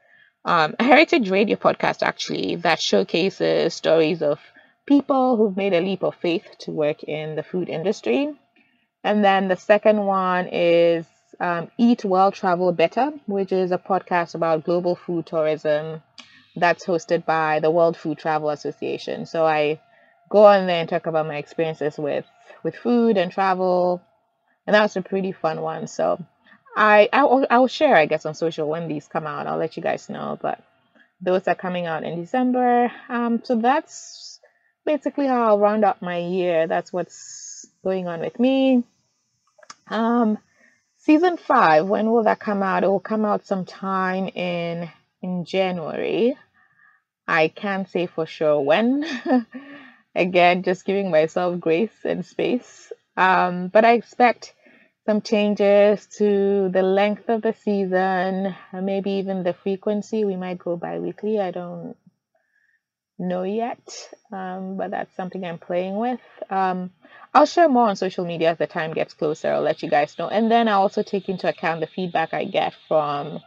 um, 0.45 0.75
a 0.79 0.85
heritage 0.85 1.31
radio 1.31 1.57
podcast 1.57 2.03
actually 2.03 2.57
that 2.57 2.81
showcases 2.81 3.75
stories 3.75 4.23
of 4.23 4.39
people 4.87 5.37
who've 5.37 5.57
made 5.57 5.73
a 5.73 5.81
leap 5.81 6.03
of 6.03 6.15
faith 6.17 6.47
to 6.61 6.71
work 6.71 7.03
in 7.05 7.37
the 7.37 7.43
food 7.43 7.69
industry. 7.69 8.35
And 9.05 9.25
then 9.25 9.49
the 9.49 9.57
second 9.57 10.05
one 10.05 10.49
is 10.51 11.07
um, 11.41 11.71
Eat 11.77 12.05
Well, 12.05 12.31
Travel 12.31 12.73
Better, 12.73 13.13
which 13.27 13.53
is 13.53 13.73
a 13.73 13.79
podcast 13.79 14.35
about 14.35 14.65
global 14.65 14.95
food 14.95 15.27
tourism 15.27 16.03
that's 16.55 16.87
hosted 16.87 17.25
by 17.25 17.61
the 17.61 17.71
World 17.71 17.97
Food 17.97 18.19
Travel 18.19 18.51
Association. 18.51 19.27
So 19.27 19.45
I 19.45 19.81
go 20.29 20.45
on 20.45 20.67
there 20.67 20.81
and 20.81 20.89
talk 20.89 21.07
about 21.07 21.27
my 21.27 21.37
experiences 21.37 21.99
with 21.99 22.25
with 22.63 22.77
food 22.77 23.17
and 23.17 23.33
travel, 23.33 24.01
and 24.67 24.75
that 24.75 24.83
was 24.83 24.97
a 24.97 25.03
pretty 25.03 25.33
fun 25.33 25.61
one. 25.61 25.87
So 25.87 26.25
I 26.77 27.09
I 27.13 27.25
will, 27.25 27.47
I 27.51 27.59
will 27.59 27.69
share 27.69 27.97
I 27.97 28.07
guess 28.07 28.27
on 28.27 28.35
social 28.35 28.69
when 28.69 28.89
these 28.89 29.09
come 29.09 29.27
out. 29.27 29.47
I'll 29.47 29.59
let 29.59 29.77
you 29.77 29.83
guys 29.83 30.09
know. 30.09 30.39
But 30.41 30.63
those 31.21 31.49
are 31.49 31.55
coming 31.55 31.87
out 31.87 32.05
in 32.05 32.21
December. 32.21 32.93
Um, 33.09 33.41
so 33.45 33.57
that's 33.57 34.41
basically 34.85 35.27
how 35.27 35.49
I'll 35.49 35.59
round 35.59 35.85
up 35.85 36.03
my 36.03 36.19
year. 36.19 36.67
That's 36.67 36.93
what's 36.93 37.15
going 37.83 38.09
on 38.09 38.21
with 38.21 38.39
me. 38.39 38.85
Um, 39.89 40.39
season 40.99 41.37
five. 41.37 41.87
When 41.87 42.11
will 42.11 42.25
that 42.25 42.41
come 42.41 42.63
out? 42.63 42.85
It 42.85 42.89
will 42.89 43.01
come 43.01 43.25
out 43.25 43.47
sometime 43.47 44.29
in 44.29 44.89
in 45.21 45.45
January. 45.45 46.37
I 47.27 47.49
can't 47.49 47.89
say 47.89 48.07
for 48.07 48.27
sure 48.27 48.61
when. 48.61 49.05
Again, 50.15 50.63
just 50.63 50.85
giving 50.85 51.11
myself 51.11 51.59
grace 51.61 52.05
and 52.05 52.25
space. 52.25 52.93
Um, 53.17 53.69
but 53.69 53.85
I 53.85 53.93
expect 53.95 54.55
some 55.07 55.23
changes 55.23 56.07
to 56.19 56.69
the 56.69 56.83
length 56.83 57.29
of 57.29 57.43
the 57.43 57.55
season, 57.55 58.55
maybe 58.73 59.13
even 59.13 59.43
the 59.43 59.55
frequency. 59.55 60.25
We 60.25 60.37
might 60.37 60.59
go 60.59 60.77
bi 60.77 60.99
weekly. 60.99 61.41
I 61.41 61.51
don't 61.51 61.97
know 63.19 63.43
yet, 63.43 63.81
um, 64.33 64.77
but 64.77 64.91
that's 64.91 65.15
something 65.17 65.45
I'm 65.45 65.59
playing 65.59 65.97
with. 65.97 66.21
Um, 66.51 66.91
I'll 67.35 67.47
share 67.47 67.69
more 67.69 67.89
on 67.89 67.97
social 67.97 68.27
media 68.27 68.51
as 68.51 68.59
the 68.59 68.67
time 68.67 68.93
gets 68.93 69.15
closer. 69.15 69.53
I'll 69.53 69.63
let 69.63 69.83
you 69.83 69.89
guys 69.89 70.19
know. 70.19 70.29
And 70.29 70.51
then 70.51 70.69
I'll 70.69 70.83
also 70.83 71.03
take 71.03 71.29
into 71.29 71.49
account 71.49 71.81
the 71.81 71.87
feedback 71.87 72.35
I 72.35 72.45
get 72.45 72.75
from 72.89 73.41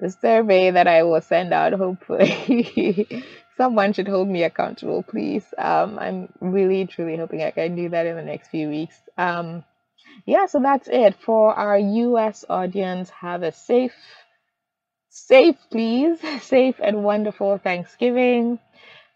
the 0.00 0.10
survey 0.10 0.72
that 0.72 0.86
I 0.86 1.04
will 1.04 1.20
send 1.20 1.54
out, 1.54 1.72
hopefully. 1.72 3.24
Someone 3.56 3.92
should 3.92 4.08
hold 4.08 4.28
me 4.28 4.42
accountable, 4.42 5.02
please. 5.02 5.44
Um, 5.56 5.98
I'm 5.98 6.32
really, 6.40 6.86
truly 6.86 7.16
hoping 7.16 7.42
I 7.42 7.52
can 7.52 7.76
do 7.76 7.88
that 7.90 8.06
in 8.06 8.16
the 8.16 8.22
next 8.22 8.48
few 8.48 8.68
weeks. 8.68 8.96
Um, 9.16 9.64
yeah, 10.26 10.46
so 10.46 10.60
that's 10.60 10.88
it 10.88 11.14
for 11.24 11.54
our 11.54 11.78
US 11.78 12.44
audience. 12.48 13.10
Have 13.10 13.42
a 13.42 13.52
safe, 13.52 13.94
safe, 15.08 15.56
please, 15.70 16.18
safe 16.42 16.76
and 16.82 17.04
wonderful 17.04 17.58
Thanksgiving. 17.58 18.58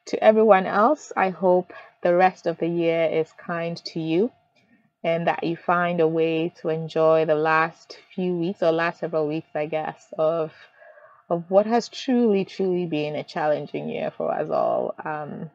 To 0.07 0.23
everyone 0.23 0.67
else, 0.67 1.13
I 1.17 1.31
hope 1.31 1.73
the 2.03 2.15
rest 2.15 2.47
of 2.47 2.59
the 2.59 2.69
year 2.69 3.05
is 3.07 3.33
kind 3.33 3.77
to 3.87 4.01
you 4.01 4.31
and 5.03 5.27
that 5.27 5.45
you 5.45 5.57
find 5.57 6.01
a 6.01 6.09
way 6.09 6.53
to 6.61 6.69
enjoy 6.69 7.25
the 7.25 7.35
last 7.35 7.99
few 8.15 8.37
weeks 8.37 8.63
or 8.63 8.73
last 8.73 9.01
several 9.01 9.29
weeks, 9.29 9.49
I 9.55 9.67
guess, 9.67 10.13
of 10.19 10.53
of 11.29 11.51
what 11.51 11.67
has 11.67 11.89
truly, 11.89 12.45
truly 12.45 12.87
been 12.87 13.17
a 13.17 13.25
challenging 13.25 13.89
year 13.89 14.13
for 14.17 14.31
us 14.33 14.49
all. 14.49 14.95
Um, 15.05 15.51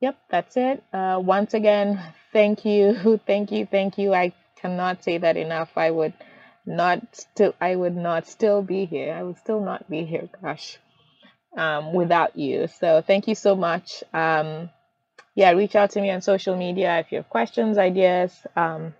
yep, 0.00 0.16
that's 0.30 0.56
it. 0.56 0.82
Uh, 0.92 1.20
once 1.20 1.54
again, 1.54 2.00
thank 2.32 2.64
you, 2.64 3.20
thank 3.26 3.50
you, 3.50 3.66
thank 3.66 3.98
you. 3.98 4.14
I 4.14 4.32
cannot 4.56 5.02
say 5.02 5.18
that 5.18 5.36
enough. 5.36 5.70
I 5.76 5.90
would 5.90 6.14
not 6.66 7.00
still, 7.16 7.54
I 7.60 7.74
would 7.74 7.96
not 7.96 8.28
still 8.28 8.62
be 8.62 8.84
here. 8.84 9.12
I 9.12 9.22
would 9.22 9.38
still 9.38 9.60
not 9.60 9.90
be 9.90 10.04
here. 10.04 10.28
Gosh, 10.40 10.78
um, 11.56 11.92
without 11.92 12.36
you. 12.36 12.68
So 12.68 13.02
thank 13.02 13.28
you 13.28 13.34
so 13.34 13.56
much. 13.56 14.02
Um, 14.12 14.70
yeah, 15.34 15.52
reach 15.52 15.76
out 15.76 15.90
to 15.90 16.00
me 16.00 16.10
on 16.10 16.22
social 16.22 16.56
media 16.56 16.98
if 16.98 17.12
you 17.12 17.18
have 17.18 17.28
questions, 17.28 17.78
ideas. 17.78 18.32
Um, 18.56 18.94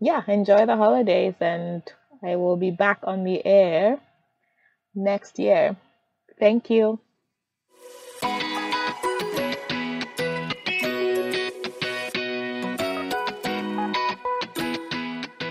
yeah, 0.00 0.22
enjoy 0.26 0.66
the 0.66 0.76
holidays, 0.76 1.34
and 1.40 1.82
I 2.24 2.36
will 2.36 2.56
be 2.56 2.70
back 2.70 3.00
on 3.04 3.24
the 3.24 3.44
air 3.44 4.00
next 4.94 5.38
year. 5.38 5.76
Thank 6.38 6.70
you. 6.70 6.98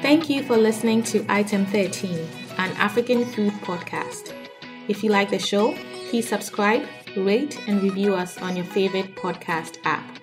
Thank 0.01 0.29
you 0.29 0.43
for 0.43 0.57
listening 0.57 1.03
to 1.03 1.25
Item 1.29 1.65
13, 1.67 2.27
an 2.57 2.71
African 2.71 3.23
food 3.23 3.53
podcast. 3.61 4.40
If 4.87 5.03
you 5.03 5.11
like 5.11 5.29
the 5.29 5.39
show, 5.39 5.75
please 6.09 6.27
subscribe, 6.27 6.83
rate, 7.15 7.59
and 7.67 7.81
review 7.81 8.15
us 8.15 8.37
on 8.39 8.55
your 8.55 8.65
favorite 8.65 9.15
podcast 9.15 9.77
app. 9.83 10.19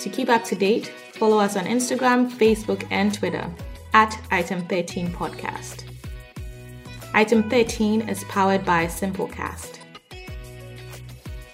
To 0.00 0.08
keep 0.08 0.28
up 0.28 0.44
to 0.44 0.54
date, 0.54 0.88
follow 1.12 1.38
us 1.38 1.56
on 1.56 1.64
Instagram, 1.64 2.30
Facebook, 2.30 2.86
and 2.90 3.12
Twitter 3.12 3.48
at 3.94 4.18
Item 4.30 4.64
13 4.66 5.08
Podcast. 5.12 5.84
Item 7.14 7.48
13 7.50 8.08
is 8.08 8.24
powered 8.24 8.64
by 8.64 8.86
Simplecast. 8.86 9.78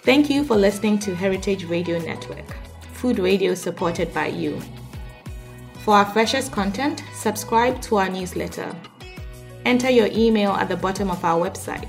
Thank 0.03 0.29
you 0.29 0.44
for 0.44 0.57
listening 0.57 0.98
to 1.00 1.14
Heritage 1.14 1.64
Radio 1.64 1.98
Network, 1.98 2.44
food 2.92 3.18
radio 3.18 3.55
supported 3.55 4.12
by 4.12 4.27
you. 4.27 4.61
For 5.79 5.94
our 5.94 6.05
freshest 6.05 6.53
content, 6.53 7.03
subscribe 7.14 7.81
to 7.83 7.96
our 7.96 8.11
newsletter. 8.11 8.74
Enter 9.64 9.88
your 9.88 10.09
email 10.12 10.53
at 10.53 10.68
the 10.68 10.77
bottom 10.77 11.11
of 11.11 11.24
our 11.24 11.40
website, 11.40 11.88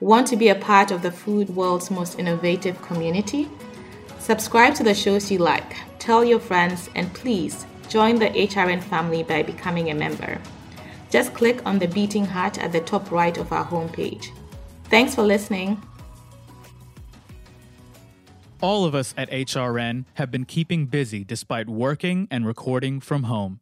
Want 0.00 0.26
to 0.28 0.36
be 0.36 0.48
a 0.48 0.54
part 0.54 0.90
of 0.90 1.02
the 1.02 1.12
food 1.12 1.50
world's 1.50 1.90
most 1.90 2.18
innovative 2.18 2.80
community? 2.80 3.50
Subscribe 4.18 4.74
to 4.76 4.82
the 4.82 4.94
shows 4.94 5.30
you 5.30 5.36
like, 5.36 5.76
tell 5.98 6.24
your 6.24 6.40
friends, 6.40 6.88
and 6.94 7.12
please 7.12 7.66
join 7.90 8.18
the 8.18 8.30
HRN 8.30 8.82
family 8.82 9.22
by 9.22 9.42
becoming 9.42 9.90
a 9.90 9.94
member. 9.94 10.40
Just 11.10 11.34
click 11.34 11.60
on 11.66 11.78
the 11.78 11.86
beating 11.86 12.24
heart 12.24 12.56
at 12.58 12.72
the 12.72 12.80
top 12.80 13.10
right 13.10 13.36
of 13.36 13.52
our 13.52 13.66
homepage. 13.66 14.28
Thanks 14.84 15.14
for 15.14 15.22
listening. 15.22 15.82
All 18.62 18.86
of 18.86 18.94
us 18.94 19.12
at 19.18 19.30
HRN 19.30 20.06
have 20.14 20.30
been 20.30 20.46
keeping 20.46 20.86
busy 20.86 21.24
despite 21.24 21.68
working 21.68 22.26
and 22.30 22.46
recording 22.46 23.00
from 23.00 23.24
home. 23.24 23.59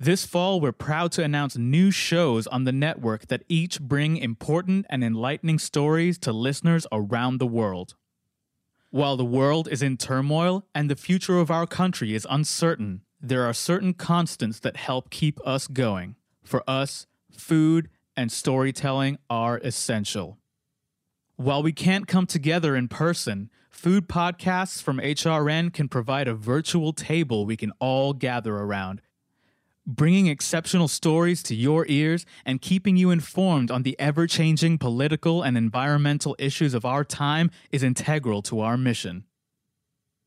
This 0.00 0.24
fall, 0.24 0.60
we're 0.60 0.70
proud 0.70 1.10
to 1.12 1.24
announce 1.24 1.56
new 1.56 1.90
shows 1.90 2.46
on 2.46 2.62
the 2.62 2.70
network 2.70 3.26
that 3.26 3.42
each 3.48 3.80
bring 3.80 4.16
important 4.16 4.86
and 4.88 5.02
enlightening 5.02 5.58
stories 5.58 6.18
to 6.18 6.32
listeners 6.32 6.86
around 6.92 7.38
the 7.38 7.48
world. 7.48 7.96
While 8.90 9.16
the 9.16 9.24
world 9.24 9.66
is 9.68 9.82
in 9.82 9.96
turmoil 9.96 10.64
and 10.72 10.88
the 10.88 10.94
future 10.94 11.38
of 11.38 11.50
our 11.50 11.66
country 11.66 12.14
is 12.14 12.28
uncertain, 12.30 13.02
there 13.20 13.42
are 13.42 13.52
certain 13.52 13.92
constants 13.92 14.60
that 14.60 14.76
help 14.76 15.10
keep 15.10 15.40
us 15.44 15.66
going. 15.66 16.14
For 16.44 16.62
us, 16.68 17.08
food 17.32 17.88
and 18.16 18.30
storytelling 18.30 19.18
are 19.28 19.58
essential. 19.58 20.38
While 21.34 21.64
we 21.64 21.72
can't 21.72 22.06
come 22.06 22.26
together 22.26 22.76
in 22.76 22.86
person, 22.86 23.50
food 23.68 24.08
podcasts 24.08 24.80
from 24.80 24.98
HRN 24.98 25.72
can 25.72 25.88
provide 25.88 26.28
a 26.28 26.34
virtual 26.34 26.92
table 26.92 27.44
we 27.44 27.56
can 27.56 27.72
all 27.80 28.12
gather 28.12 28.54
around. 28.54 29.02
Bringing 29.90 30.26
exceptional 30.26 30.86
stories 30.86 31.42
to 31.44 31.54
your 31.54 31.86
ears 31.88 32.26
and 32.44 32.60
keeping 32.60 32.98
you 32.98 33.10
informed 33.10 33.70
on 33.70 33.84
the 33.84 33.98
ever 33.98 34.26
changing 34.26 34.76
political 34.76 35.42
and 35.42 35.56
environmental 35.56 36.36
issues 36.38 36.74
of 36.74 36.84
our 36.84 37.04
time 37.04 37.50
is 37.72 37.82
integral 37.82 38.42
to 38.42 38.60
our 38.60 38.76
mission. 38.76 39.24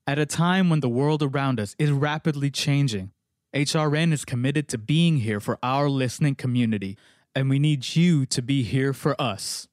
At 0.08 0.18
a 0.18 0.26
time 0.26 0.72
when 0.72 0.80
the 0.80 0.90
world 0.90 1.22
around 1.22 1.60
us 1.60 1.76
is 1.78 1.92
rapidly 1.92 2.50
changing, 2.50 3.12
HRN 3.54 4.12
is 4.12 4.26
committed 4.26 4.68
to 4.70 4.80
being 4.80 5.18
here 5.18 5.40
for 5.40 5.60
our 5.62 5.88
listening 5.88 6.34
community, 6.34 6.98
and 7.36 7.48
we 7.48 7.60
need 7.60 7.96
you 7.96 8.26
to 8.26 8.42
be 8.42 8.64
here 8.64 8.94
for 8.94 9.16
us. 9.22 9.68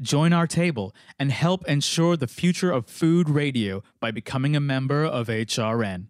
Join 0.00 0.32
our 0.32 0.46
table 0.46 0.94
and 1.18 1.32
help 1.32 1.66
ensure 1.66 2.16
the 2.16 2.28
future 2.28 2.70
of 2.70 2.86
food 2.86 3.28
radio 3.28 3.82
by 3.98 4.12
becoming 4.12 4.54
a 4.54 4.60
member 4.60 5.04
of 5.04 5.26
HRN. 5.26 6.06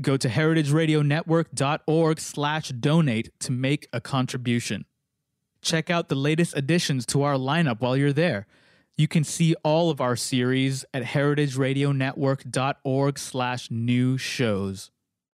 Go 0.00 0.16
to 0.16 0.28
heritageradionetwork.org 0.28 2.20
slash 2.20 2.68
donate 2.68 3.38
to 3.40 3.50
make 3.52 3.88
a 3.92 4.00
contribution. 4.00 4.86
Check 5.60 5.90
out 5.90 6.08
the 6.08 6.14
latest 6.14 6.56
additions 6.56 7.04
to 7.06 7.22
our 7.22 7.34
lineup 7.34 7.80
while 7.80 7.96
you're 7.96 8.12
there. 8.12 8.46
You 8.96 9.08
can 9.08 9.24
see 9.24 9.56
all 9.64 9.90
of 9.90 10.00
our 10.00 10.14
series 10.16 10.84
at 10.94 11.02
heritageradionetwork.org 11.02 13.18
slash 13.18 13.68
new 13.70 14.16
shows. 14.18 14.91